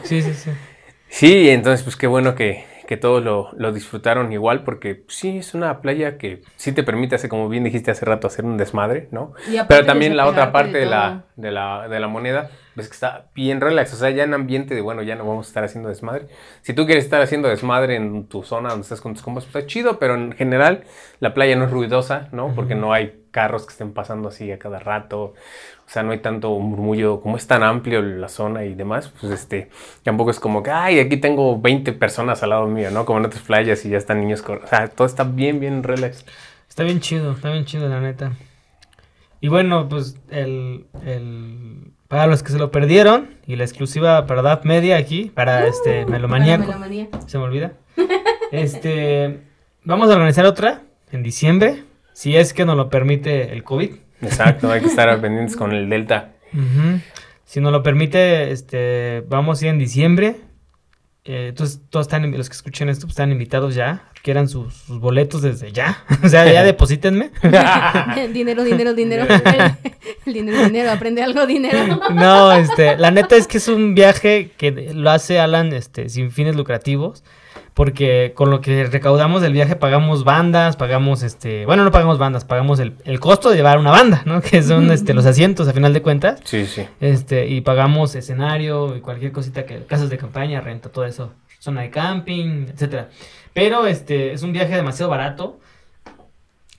[0.03, 0.51] Sí, sí, sí.
[1.09, 5.53] Sí, entonces pues qué bueno que, que todos lo, lo disfrutaron igual, porque sí, es
[5.53, 9.09] una playa que sí te permite, hacer, como bien dijiste hace rato, hacer un desmadre,
[9.11, 9.33] ¿no?
[9.67, 13.27] Pero también la otra parte de la, de, la, de la moneda, pues que está
[13.35, 15.87] bien relax, o sea, ya en ambiente de, bueno, ya no vamos a estar haciendo
[15.87, 16.29] desmadre.
[16.63, 19.55] Si tú quieres estar haciendo desmadre en tu zona donde estás con tus compas, pues
[19.55, 20.83] está chido, pero en general
[21.19, 22.55] la playa no es ruidosa, ¿no?
[22.55, 25.35] Porque no hay carros que estén pasando así a cada rato,
[25.89, 29.33] o sea, no hay tanto murmullo, como es tan amplio la zona y demás, pues
[29.33, 29.69] este,
[30.03, 33.05] tampoco es como que, ay, aquí tengo 20 personas al lado mío, ¿no?
[33.05, 35.81] Como en otras playas y ya están niños, cor- o sea, todo está bien, bien
[35.81, 36.25] relax.
[36.69, 38.33] Está bien chido, está bien chido, la neta.
[39.41, 44.41] Y bueno, pues el, el para los que se lo perdieron y la exclusiva para
[44.43, 47.07] DAP Media aquí, para este Para Melomaníaco, melomanía.
[47.25, 47.71] se me olvida.
[48.51, 49.39] Este,
[49.83, 50.81] vamos a organizar otra
[51.11, 51.83] en diciembre,
[52.13, 53.91] si es que nos lo permite el COVID.
[54.21, 56.33] Exacto, hay que estar pendientes con el Delta.
[57.45, 60.35] Si nos lo permite, este, vamos a ir en diciembre.
[61.25, 64.03] Eh, entonces, todos están, los que escuchen esto, pues, están invitados ya.
[64.23, 66.03] Quieran sus, sus boletos desde ya.
[66.23, 67.31] o sea, ya deposítenme.
[68.33, 69.25] dinero, dinero, dinero.
[69.45, 69.91] el,
[70.25, 70.91] el dinero, dinero.
[70.91, 71.99] Aprende algo, dinero.
[72.13, 76.31] No, este, la neta es que es un viaje que lo hace Alan, este, sin
[76.31, 77.23] fines lucrativos,
[77.79, 82.43] porque con lo que recaudamos del viaje pagamos bandas, pagamos, este, bueno, no pagamos bandas,
[82.43, 84.41] pagamos el, el costo de llevar una banda, ¿no?
[84.51, 86.85] Que son, este, los asientos a final de cuentas, Sí, sí.
[86.99, 91.79] este, y pagamos escenario y cualquier cosita que, casas de campaña, renta, todo eso, zona
[91.83, 93.07] de camping, etcétera.
[93.53, 95.61] Pero, este, es un viaje demasiado barato.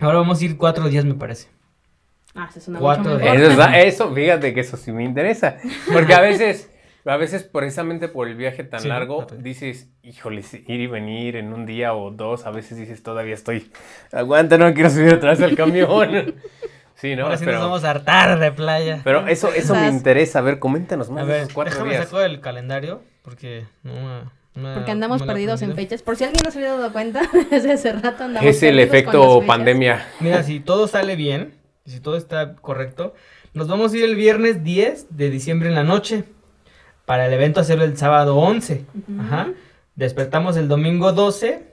[0.00, 1.48] Ahora vamos a ir cuatro días, me parece.
[2.34, 3.40] Ah, se suena Cuatro mucho de- mejor.
[3.40, 5.56] Eso, está- eso, fíjate que eso sí me interesa.
[5.90, 6.70] Porque a veces,
[7.04, 11.36] a veces precisamente por el viaje tan Sí, largo, dices, híjole, si ir y venir
[11.36, 13.70] en un día o dos, a veces dices, todavía estoy,
[14.12, 16.34] aguanta, no quiero subir otra vez al camión.
[16.94, 17.22] Sí, ¿no?
[17.24, 19.00] Ahora sí pero, nos vamos a hartar de playa.
[19.04, 20.40] pero eso, eso me interesa.
[20.40, 22.04] A ver, coméntanos más A ver, cuatro déjame días.
[22.04, 24.00] saco el calendario porque no me-
[24.54, 26.02] no me- Porque andamos me perdidos en fechas.
[26.02, 29.04] Por si alguien no se había dado cuenta, desde hace rato andamos Es el perdidos
[29.12, 30.06] con las efecto pandemia.
[30.20, 31.54] Mira, si todo sale bien,
[31.86, 33.14] y si todo está correcto,
[33.54, 36.24] nos vamos a ir el viernes 10 de diciembre en la noche
[37.10, 38.84] para el evento hacerlo el sábado 11.
[38.94, 39.20] Ujú.
[39.20, 39.52] Ajá.
[39.96, 41.64] Despertamos el domingo 12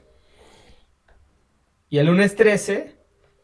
[1.91, 2.95] y el lunes 13,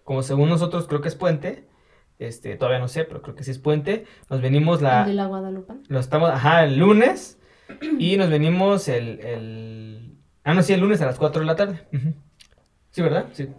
[0.04, 1.68] como según nosotros creo que es puente,
[2.18, 5.02] este, todavía no sé, pero creo que sí es puente, nos venimos la...
[5.02, 5.74] ¿El de la Guadalupe?
[5.88, 7.38] Lo estamos, ajá, el lunes.
[8.00, 10.18] Y nos venimos el, el.
[10.44, 11.88] Ah, no, sí, el lunes a las 4 de la tarde.
[12.90, 13.28] Sí, ¿verdad?
[13.34, 13.50] Sí.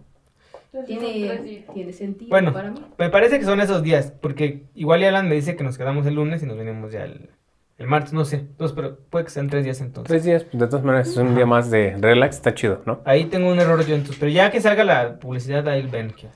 [0.88, 2.84] Tiene, tiene sentido Bueno, para mí.
[2.98, 6.14] me parece que son esos días, porque igual Alan me dice que nos quedamos el
[6.16, 7.30] lunes y nos venimos ya el,
[7.78, 8.36] el martes, no sé.
[8.36, 10.08] Entonces, pero puede que sean tres días entonces.
[10.08, 13.00] Tres días, de todas maneras, es un día más de relax, está chido, ¿no?
[13.04, 16.28] Ahí tengo un error yo entonces, pero ya que salga la publicidad ahí ven que-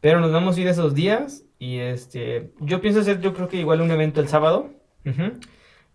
[0.00, 3.58] Pero nos vamos a ir esos días y este, yo pienso hacer yo creo que
[3.58, 4.70] igual un evento el sábado.
[5.06, 5.38] ujú,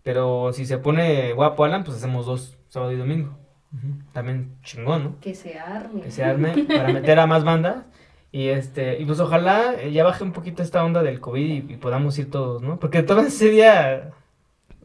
[0.02, 3.36] Pero si se pone guapo Alan, pues hacemos dos, sábado y domingo.
[3.74, 5.20] ujú, También chingón, ¿no?
[5.20, 6.00] Que se arme.
[6.02, 7.84] que se arme para meter a más bandas.
[8.32, 11.72] Y este, y pues ojalá eh, ya baje un poquito esta onda del COVID y,
[11.74, 12.78] y podamos ir todos, ¿no?
[12.78, 14.10] Porque todo ese día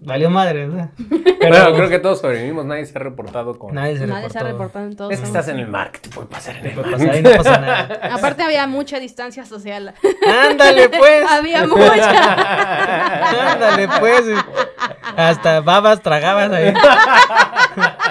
[0.02, 0.90] valió madre, ¿verdad?
[1.40, 3.74] Pero Bueno, creo que todos sobrevivimos, nadie se ha reportado con...
[3.74, 5.10] nadie se Nadie se ha reportado en todo.
[5.10, 6.92] Es que estás en el mar, que te puede pasar en ¿Qué el mar.
[6.92, 7.10] pasar?
[7.10, 8.00] Ahí no pasa nada.
[8.16, 9.94] Aparte había mucha distancia social.
[10.50, 11.24] Ándale, pues.
[11.30, 13.52] había mucha.
[13.54, 14.24] Ándale, pues.
[15.16, 16.74] Hasta babas tragabas ahí.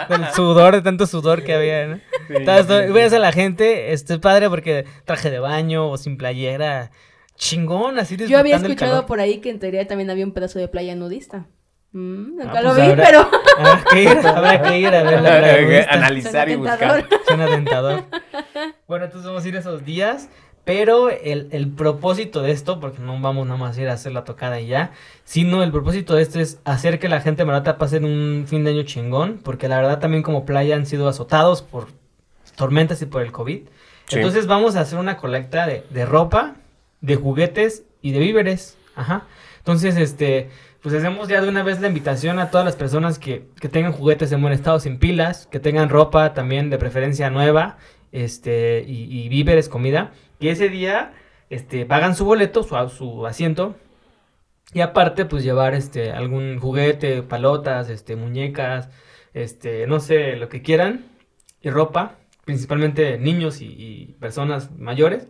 [0.08, 1.96] Del sudor, de tanto sudor que había, ¿no?
[1.96, 2.92] Sí, Entonces, sí, sí.
[2.92, 6.90] ves a la gente, este es padre porque traje de baño o sin playera,
[7.36, 10.68] chingón, así Yo había escuchado por ahí que en teoría también había un pedazo de
[10.68, 11.46] playa nudista.
[11.92, 15.02] Mm, nunca Ah, lo pues vi, habrá- pero Habrá que ir, habrá que ir a
[15.02, 15.86] ver la Que.
[15.90, 17.06] Analizar y buscar.
[17.26, 18.04] Suena tentador.
[18.86, 20.28] Bueno, entonces vamos a ir esos días.
[20.64, 24.12] Pero el, el propósito de esto, porque no vamos nada más a ir a hacer
[24.12, 24.92] la tocada y ya,
[25.24, 28.70] sino el propósito de esto es hacer que la gente marata pase un fin de
[28.70, 31.88] año chingón, porque la verdad también como playa han sido azotados por
[32.56, 33.62] tormentas y por el COVID.
[34.06, 34.16] Sí.
[34.16, 36.56] Entonces vamos a hacer una colecta de, de ropa,
[37.00, 38.76] de juguetes y de víveres.
[38.94, 39.24] Ajá.
[39.58, 40.50] Entonces, este,
[40.82, 43.92] pues hacemos ya de una vez la invitación a todas las personas que, que tengan
[43.92, 47.76] juguetes en buen estado sin pilas, que tengan ropa también de preferencia nueva,
[48.12, 50.12] este, y, y víveres, comida.
[50.38, 51.12] Y ese día,
[51.50, 53.76] este, pagan su boleto, su, su asiento.
[54.72, 58.88] Y aparte, pues llevar este, algún juguete, palotas, este, muñecas,
[59.34, 61.06] este, no sé, lo que quieran.
[61.60, 65.28] Y ropa, principalmente niños y, y personas mayores.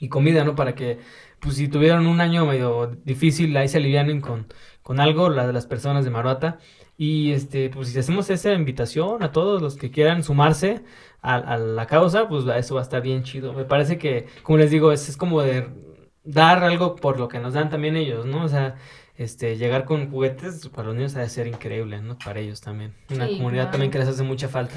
[0.00, 0.56] Y comida, ¿no?
[0.56, 0.98] Para que,
[1.44, 4.48] pues si tuvieron un año medio difícil, ahí se alivianen con,
[4.82, 6.58] con algo, la de las personas de Maruata.
[6.96, 10.84] Y este, pues si hacemos esa invitación a todos los que quieran sumarse
[11.22, 13.52] a, a la causa, pues eso va a estar bien chido.
[13.52, 15.68] Me parece que, como les digo, es, es como de
[16.24, 18.44] dar algo por lo que nos dan también ellos, ¿no?
[18.44, 18.76] O sea,
[19.16, 22.18] este, llegar con juguetes para los niños ha de ser increíble, ¿no?
[22.18, 22.94] Para ellos también.
[23.10, 23.70] Una Sí, comunidad claro.
[23.72, 24.76] también que les hace mucha falta.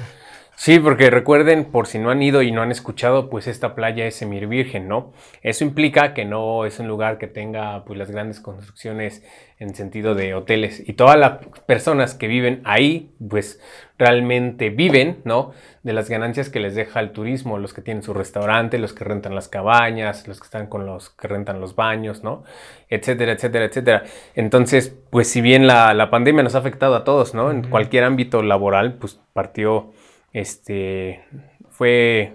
[0.60, 4.06] Sí, porque recuerden, por si no han ido y no han escuchado, pues esta playa
[4.06, 5.12] es semivirgen, ¿no?
[5.40, 9.22] Eso implica que no es un lugar que tenga pues las grandes construcciones
[9.60, 13.60] en sentido de hoteles y todas las personas que viven ahí, pues
[13.98, 15.52] realmente viven, ¿no?
[15.84, 19.04] De las ganancias que les deja el turismo, los que tienen su restaurante, los que
[19.04, 22.42] rentan las cabañas, los que están con los que rentan los baños, ¿no?
[22.88, 24.02] Etcétera, etcétera, etcétera.
[24.34, 27.52] Entonces, pues si bien la, la pandemia nos ha afectado a todos, ¿no?
[27.52, 29.92] En cualquier ámbito laboral, pues partió
[30.32, 31.24] este
[31.70, 32.34] fue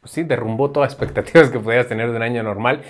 [0.00, 2.82] pues sí derrumbó todas las expectativas que podías tener de un año normal.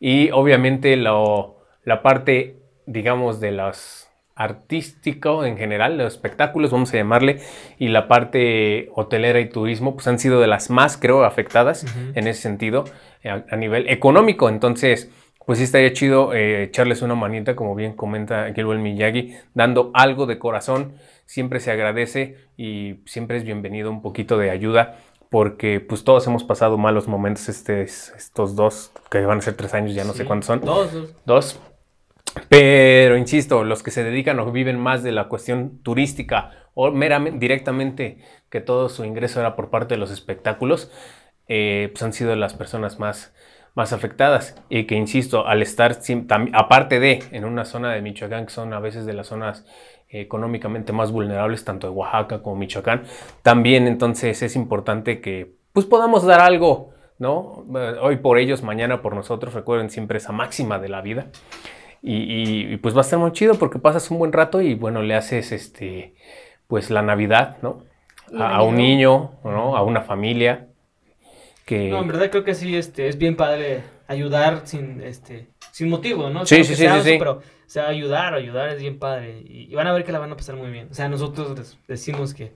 [0.00, 6.96] Y obviamente lo, la parte digamos de los artístico en general los espectáculos vamos a
[6.96, 7.40] llamarle
[7.76, 11.84] y la parte hotelera y turismo pues han sido de las más creo afectadas
[12.14, 12.84] en ese sentido
[13.24, 14.48] a, a nivel económico.
[14.48, 15.10] Entonces
[15.48, 20.26] pues sí estaría chido eh, echarles una manita, como bien comenta Gilwell Miyagi, dando algo
[20.26, 20.92] de corazón.
[21.24, 24.98] Siempre se agradece y siempre es bienvenido un poquito de ayuda,
[25.30, 29.72] porque pues todos hemos pasado malos momentos este, estos dos, que van a ser tres
[29.72, 30.60] años, ya no sé cuántos son.
[30.60, 31.14] Dos, dos.
[31.24, 31.60] Dos.
[32.50, 37.38] Pero insisto, los que se dedican o viven más de la cuestión turística o meramente,
[37.38, 38.18] directamente
[38.50, 40.92] que todo su ingreso era por parte de los espectáculos,
[41.48, 43.32] eh, pues han sido las personas más,
[43.78, 44.60] más afectadas.
[44.68, 48.50] Y que insisto, al estar, sim- tam- aparte de en una zona de Michoacán, que
[48.52, 49.64] son a veces de las zonas
[50.10, 53.04] económicamente más vulnerables, tanto de Oaxaca como Michoacán,
[53.42, 57.64] también entonces es importante que pues podamos dar algo, ¿no?
[57.76, 61.26] Eh, Hoy por ellos, mañana por nosotros, recuerden siempre esa máxima de la vida.
[62.02, 64.74] Y, y- y, pues va a estar muy chido porque pasas un buen rato y
[64.74, 66.14] bueno, le haces este,
[66.68, 67.84] pues la Navidad, ¿no?
[68.38, 69.76] A, a un niño, ¿no?
[69.76, 70.67] A una familia
[71.68, 71.90] que...
[71.90, 76.30] No, en verdad creo que sí, este, es bien padre ayudar sin, este, sin motivo,
[76.30, 76.46] ¿no?
[76.46, 76.86] Sí, sí, sí.
[77.18, 79.42] Pero, o sea, ayudar, ayudar es bien padre.
[79.46, 80.88] Y, y van a ver que la van a pasar muy bien.
[80.90, 82.54] O sea, nosotros les decimos que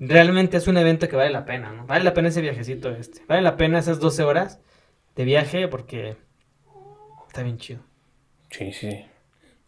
[0.00, 1.86] realmente es un evento que vale la pena, ¿no?
[1.86, 3.22] Vale la pena ese viajecito este.
[3.28, 4.60] Vale la pena esas 12 horas
[5.14, 6.16] de viaje porque
[7.28, 7.80] está bien chido.
[8.50, 9.06] Sí, sí.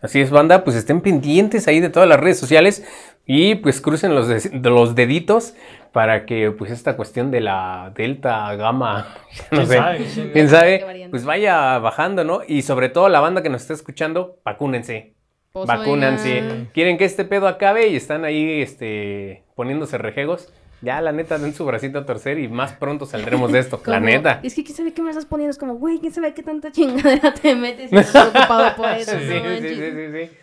[0.01, 2.85] Así es, banda, pues estén pendientes ahí de todas las redes sociales
[3.25, 5.55] y pues crucen los, de los deditos
[5.93, 9.09] para que pues esta cuestión de la delta, gamma,
[9.51, 10.07] no ¿Quién sé, sabe?
[10.33, 12.41] ¿Quién- sabe, pues vaya bajando, ¿no?
[12.47, 15.15] Y sobre todo la banda que nos está escuchando, vacúnense,
[15.53, 16.43] Pues, vacúnense.
[16.43, 21.37] oigan, Quieren que este pedo acabe y están ahí este, poniéndose rejegos, Ya, la neta,
[21.39, 23.83] den su bracito a torcer y más pronto saldremos de esto.
[23.85, 24.41] la neta.
[24.43, 25.51] Es que quién sabe qué me estás poniendo.
[25.51, 29.11] Es como, güey, quién sabe qué tanta chingadera te metes y estás ocupado por eso.
[29.11, 29.77] Sí, no sí, manches.
[29.77, 30.37] sí, sí, sí.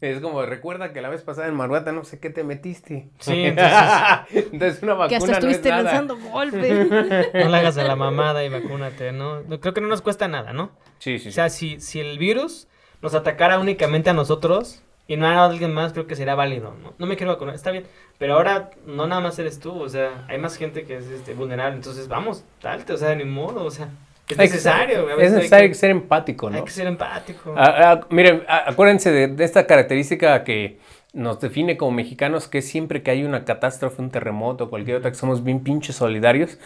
[0.00, 3.08] Es como, recuerda que la vez pasada en Maruata no sé qué te metiste.
[3.18, 6.88] Sí, entonces- Entonces una vacuna Que hasta no es estuviste lanzando golpes.
[7.34, 9.42] No le hagas a la mamada y vacúnate, ¿no?
[9.60, 10.70] Creo que no nos cuesta nada, ¿no?
[10.98, 11.32] Sí, sí, O sí.
[11.32, 12.68] sea, si, si el virus
[13.02, 16.94] nos atacara únicamente a nosotros y no a alguien más, creo que sería válido, ¿no?
[16.98, 17.84] No me quiero vacunar, está bien.
[18.16, 21.34] Pero ahora no nada más eres tú, o sea, hay más gente que es este,
[21.34, 21.76] vulnerable.
[21.76, 23.88] Entonces, vamos, dalte, o sea, ni modo, o sea,
[24.28, 25.08] es Hay necesario.
[25.08, 26.64] a Es hay necesario que- ser empático, Hay ¿no?
[26.64, 27.54] que ser empático.
[27.56, 30.78] Ah, ah, miren, acuérdense de, de esta característica que
[31.12, 35.16] nos define como mexicanos, que siempre que hay una catástrofe, un terremoto, cualquier otra, que
[35.16, 36.58] somos bien pinches solidarios.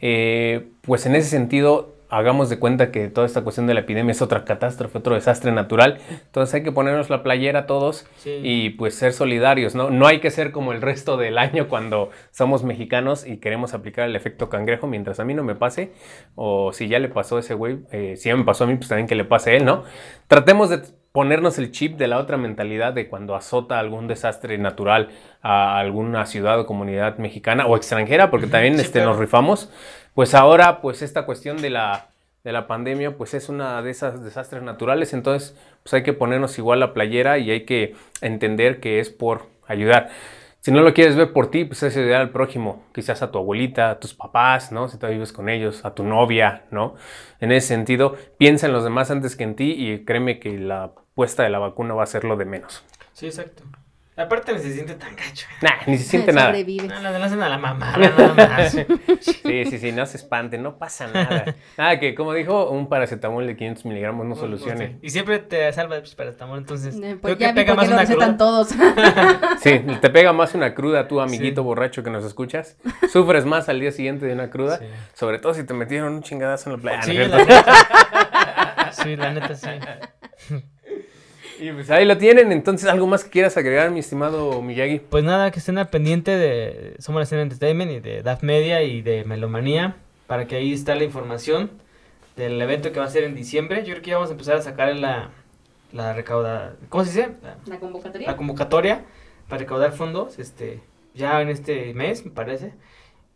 [0.00, 4.12] Eh, pues en ese sentido, hagamos de cuenta que toda esta cuestión de la epidemia
[4.12, 5.98] es otra catástrofe, otro desastre natural.
[6.10, 8.40] Entonces hay que ponernos la playera todos Sí.
[8.42, 9.90] y pues ser solidarios, ¿no?
[9.90, 14.06] No hay que ser como el resto del año cuando somos mexicanos y queremos aplicar
[14.08, 15.92] el efecto cangrejo mientras a mí no me pase.
[16.34, 18.74] O si ya le pasó a ese güey, eh, si ya me pasó a mí,
[18.76, 19.84] pues también que le pase a él, ¿no?
[20.26, 20.80] Tratemos de
[21.12, 25.08] ponernos el chip de la otra mentalidad de cuando azota algún desastre natural
[25.42, 29.10] a alguna ciudad o comunidad mexicana o extranjera, porque también Sí, este, claro.
[29.10, 29.72] nos rifamos.
[30.14, 32.06] Pues ahora, pues esta cuestión de la,
[32.44, 36.58] de la pandemia, pues es una de esas desastres naturales, entonces pues hay que ponernos
[36.58, 40.10] igual la playera y hay que entender que es por ayudar.
[40.60, 43.38] Si no lo quieres ver por ti, pues es ayudar al prójimo, quizás a tu
[43.38, 44.88] abuelita, a tus papás, ¿no?
[44.88, 46.96] Si todavía vives con ellos, a tu novia, ¿no?
[47.40, 50.90] En ese sentido, piensa en los demás antes que en ti y créeme que la
[51.14, 52.84] puesta de la vacuna va a ser lo de menos.
[53.14, 53.62] Sí, exacto.
[54.20, 55.46] Aparte, ni se siente tan gacho.
[55.62, 56.48] Nah, ni se siente nada.
[56.48, 56.88] Sobrevive.
[56.88, 58.76] No, le hacen a la mamada nada más.
[59.20, 61.54] Sí, sí, sí, no se espanten, no pasa nada.
[61.76, 64.98] Nada, que como dijo, un paracetamol de 500 miligramos no solucione.
[65.02, 66.94] Y siempre te salva el paracetamol, entonces.
[66.96, 68.36] Eh, creo Pues que ya vi pega más una cruda.
[68.36, 68.68] todos.
[69.60, 71.64] Sí, te pega más una cruda tú, amiguito Sí.
[71.64, 72.76] borracho que nos escuchas.
[73.12, 74.78] Sufres más al día siguiente de una cruda.
[74.78, 74.84] Sí.
[75.14, 77.02] Sobre todo si te metieron un chingadazo en la playa.
[77.02, 78.92] Sí, ¿no es la neta.
[78.92, 79.68] Sí, la neta sí.
[81.60, 82.52] Y pues ahí lo tienen.
[82.52, 84.98] Entonces, ¿algo más que quieras agregar, mi estimado Miyagi?
[85.00, 88.82] Pues nada, que estén al pendiente de Somos la Escena Entertainment y de DAF Media
[88.82, 89.96] y de Melomanía,
[90.26, 91.70] para que ahí está la información
[92.36, 93.84] del evento que va a ser en diciembre.
[93.84, 95.30] Yo creo que ya vamos a empezar a sacar la,
[95.92, 96.76] la recauda...
[96.88, 97.32] ¿Cómo se dice?
[97.42, 98.26] La, La convocatoria.
[98.28, 99.04] la convocatoria
[99.48, 100.80] para recaudar fondos, este,
[101.14, 102.72] ya en este mes, me parece.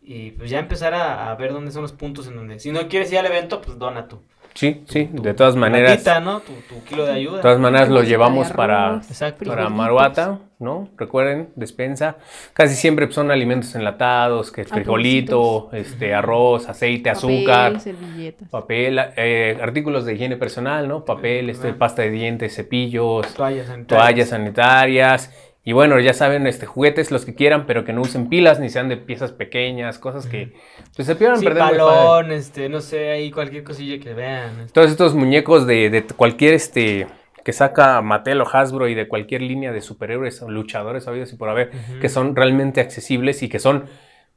[0.01, 2.59] Y pues ya empezar a, a ver dónde son los puntos en donde...
[2.59, 4.19] Si no quieres ir al evento, pues dona tú.
[4.55, 6.01] Sí, sí, de todas maneras.
[6.23, 6.39] ¿no?
[6.39, 7.35] Tu, tu kilo de ayuda.
[7.37, 9.43] De todas maneras lo llevamos para, Exacto.
[9.45, 9.67] para.
[9.67, 10.87] Maruata, ¿no?
[10.95, 12.15] Recuerden, despensa.
[12.53, 17.73] Casi siempre son alimentos enlatados, que es frijolito, este, arroz, aceite, azúcar.
[17.73, 18.49] Papel, servilletas.
[18.49, 21.03] Papel, eh, artículos de higiene personal, ¿no?
[21.03, 23.87] Papel, este, pasta de dientes, cepillos, Toallas sanitarias.
[24.05, 25.44] toallas sanitarias.
[25.67, 28.69] Y bueno, ya saben, este, juguetes los que quieran, pero que no usen pilas ni
[28.69, 30.53] sean de piezas pequeñas, cosas que
[30.95, 34.59] pues, se pierdan Sí, perder balón, este, no sé, ahí cualquier cosilla que vean.
[34.59, 34.73] este.
[34.73, 37.07] Todos estos muñecos de, de cualquier este
[37.43, 41.35] que saca Mattel o Hasbro y de cualquier línea de superhéroes o luchadores habidos y
[41.35, 41.69] por haber,
[42.01, 43.85] que son realmente accesibles y que son,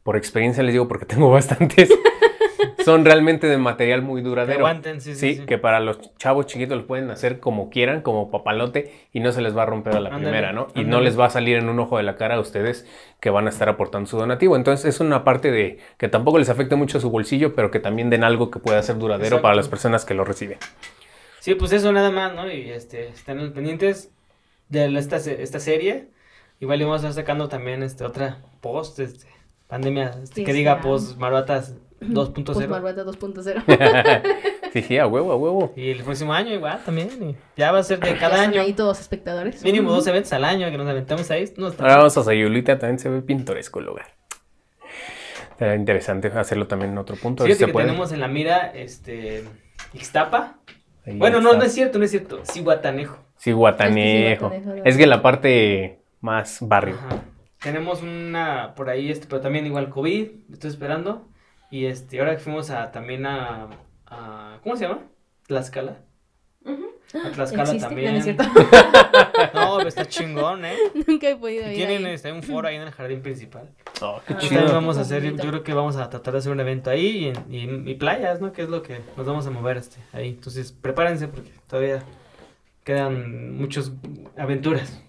[0.03, 1.89] por experiencia les digo porque tengo bastantes,
[2.85, 4.59] son realmente de material muy Que duradero.
[4.61, 8.31] aguanten, sí, sí, Sí, que para los chavos chiquitos los pueden hacer como quieran, como
[8.31, 10.69] papalote, y no se les va a romper a la primera, ¿no?
[10.75, 12.87] Y no les va a salir en un ojo de la cara a ustedes
[13.21, 14.57] que van a estar aportando su donativo.
[14.57, 18.11] Entonces es una parte de que tampoco les afecte mucho su bolsillo, pero que también
[18.11, 20.59] den algo que pueda ser duradero para las personas que lo reciben.
[21.41, 22.51] Sí, pues eso nada más, ¿no?
[22.51, 24.11] Y este, estén al pendientes
[24.69, 26.09] de esta, esta serie.
[26.61, 29.27] Igual íbamos a estar sacando también este otra post, este,
[29.69, 32.45] pandemia, este, Sí, que diga post maruatas 2.0.
[32.45, 34.23] Postmarrueta 2.0.
[34.73, 35.73] Sí, sí, a huevo, a huevo.
[35.77, 37.09] Y el próximo año igual también.
[37.23, 38.61] y ya va a ser de cada Ya año.
[38.61, 39.63] ahí todos espectadores.
[39.65, 41.51] Mínimo dos eventos al año que nos aventamos ahí.
[41.57, 44.07] No, está Ahora vamos a Sayulita, también se ve pintoresco el lugar.
[45.59, 47.45] Será interesante hacerlo también en otro punto.
[47.45, 47.87] ver si que puede.
[47.87, 49.45] tenemos en la mira este
[49.95, 50.59] Ixtapa.
[51.07, 51.59] Ahí Bueno, no, está.
[51.61, 52.43] no es cierto, no es cierto.
[52.45, 53.19] Cihuatanejo.
[53.37, 54.47] Sí, Guatanejo.
[54.47, 56.97] Es que sí, Guatanejo, Es que la parte más barrio.
[56.97, 57.23] Ajá.
[57.63, 61.28] Tenemos una por ahí, este, pero también igual COVID, estoy esperando.
[61.71, 63.69] Y este, ahora que fuimos a también a,
[64.07, 65.01] a ¿cómo se llama?
[65.47, 65.99] Tlaxcala.
[66.67, 67.87] A Tlaxcala ¿Existe?
[67.87, 68.07] también.
[68.09, 68.45] No, no es cierto.
[69.55, 70.77] No, pero está chingón, ¿eh?
[71.07, 72.13] Nunca he podido ir tienen ahí.
[72.15, 73.71] este, un foro ahí en el jardín principal.
[74.03, 74.55] Oh, qué Ah, chido.
[74.57, 77.33] también vamos a hacer, yo creo que vamos a tratar de hacer un evento ahí
[77.49, 78.53] y, y playas, ¿no?
[78.53, 80.31] Que es lo que nos vamos a mover este, ahí.
[80.31, 82.03] Entonces prepárense porque todavía
[82.85, 83.93] quedan muchas
[84.37, 85.03] aventuras.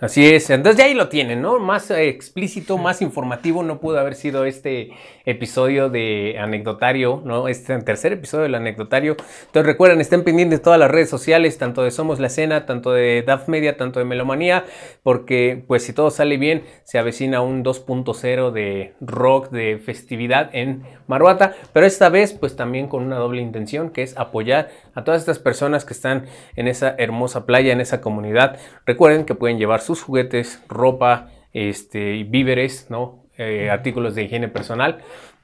[0.00, 1.60] Así es, entonces ya ahí lo tienen, ¿no?
[1.60, 4.90] Más eh, explícito, más informativo no pudo haber sido este
[5.24, 7.46] episodio de anecdotario, ¿no?
[7.46, 9.16] Este tercer episodio del anecdotario.
[9.46, 12.92] Entonces recuerden, estén pendientes de todas las redes sociales, tanto de Somos la Escena, tanto
[12.92, 14.64] de DAF Media, tanto de Melomanía,
[15.04, 20.82] porque pues si todo sale bien, se avecina un 2.0 de rock, de festividad en
[21.06, 25.20] Maruata, pero esta vez pues también con una doble intención, que es apoyar a todas
[25.20, 26.26] estas personas que están
[26.56, 28.58] en esa hermosa playa, en esa comunidad.
[28.86, 33.24] Recuerden que pueden llevar sus juguetes, ropa, este, víveres, ¿no?
[33.36, 34.98] Eh, artículos de higiene personal,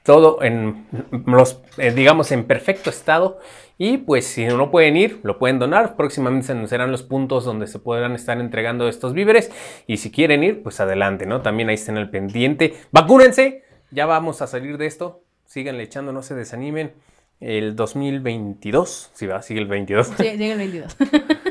[0.04, 0.86] todo en
[1.26, 3.38] los, eh, digamos, en perfecto estado.
[3.78, 5.96] Y pues si no pueden ir, lo pueden donar.
[5.96, 9.50] Próximamente se anunciarán los puntos donde se podrán estar entregando estos víveres.
[9.86, 11.40] Y si quieren ir, pues adelante, ¿no?
[11.40, 12.74] También ahí estén al pendiente.
[12.92, 13.64] Vacúnense.
[13.90, 15.24] Ya vamos a salir de esto.
[15.46, 16.92] Síganle echando, no se desanimen.
[17.40, 20.08] El 2022, si va, sigue el 22.
[20.08, 20.96] Sí, llega el 22.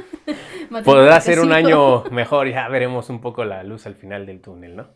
[0.83, 4.75] Podrá ser un año mejor, ya veremos un poco la luz al final del túnel,
[4.75, 4.87] ¿no?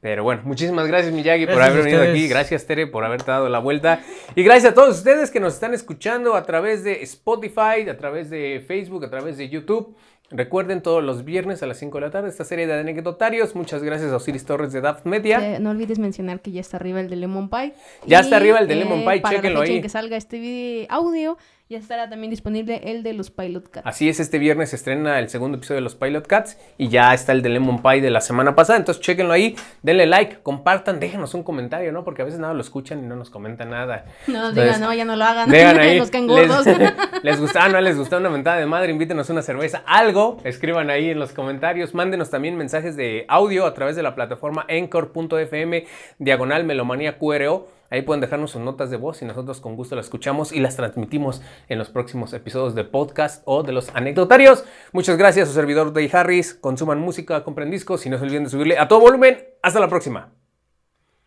[0.00, 3.30] Pero bueno, muchísimas gracias Miyagi por Gracias haber a venido aquí, gracias Tere por haberte
[3.30, 4.00] dado la vuelta
[4.34, 8.30] y gracias a todos ustedes que nos están escuchando a través de Spotify, a través
[8.30, 9.96] de Facebook, a través de YouTube.
[10.30, 13.54] Recuerden todos los viernes a las 5 de la tarde esta serie de anecdotarios.
[13.54, 15.54] Muchas gracias a Osiris Torres de Daft Media.
[15.54, 17.74] Eh, no olvides mencionar que ya está arriba el de Lemon Pie.
[18.06, 19.76] Ya está arriba el de Lemon Pie, para chéquenlo la fecha ahí.
[19.76, 21.38] en que salga este video, audio,
[21.68, 23.86] ya estará también disponible el de los Pilot Cats.
[23.86, 27.12] Así es, este viernes se estrena el segundo episodio de los Pilot Cats y ya
[27.12, 28.78] está el de Lemon Pie de la semana pasada.
[28.78, 32.04] Entonces, chequenlo ahí, denle like, compartan, déjenos un comentario, ¿no?
[32.04, 34.04] Porque a veces nada lo escuchan y no nos comentan nada.
[34.28, 35.50] No digan, no, ya no lo hagan.
[35.50, 35.98] Vean ahí.
[35.98, 36.48] Nos caen les,
[37.24, 40.88] les gusta, ah, no les gustó una mentada de madre, invítenos una cerveza, algo, escriban
[40.88, 45.84] ahí en los comentarios, mándenos también mensajes de audio a través de la plataforma encore.fm,
[46.20, 47.74] diagonal melomanía QRO.
[47.90, 50.76] Ahí pueden dejarnos sus notas de voz y nosotros con gusto las escuchamos y las
[50.76, 54.64] transmitimos en los próximos episodios de podcast o de los anecdotarios.
[54.92, 56.54] Muchas gracias, su servidor Day Harris.
[56.54, 59.38] Consuman música, compren discos y no se olviden de subirle a todo volumen.
[59.62, 60.32] Hasta la próxima.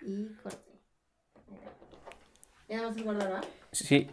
[0.01, 0.57] Y corte.
[2.68, 3.41] Ya no se guardará.
[3.72, 4.10] Sí.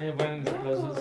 [0.00, 0.96] Eh, bueno, los-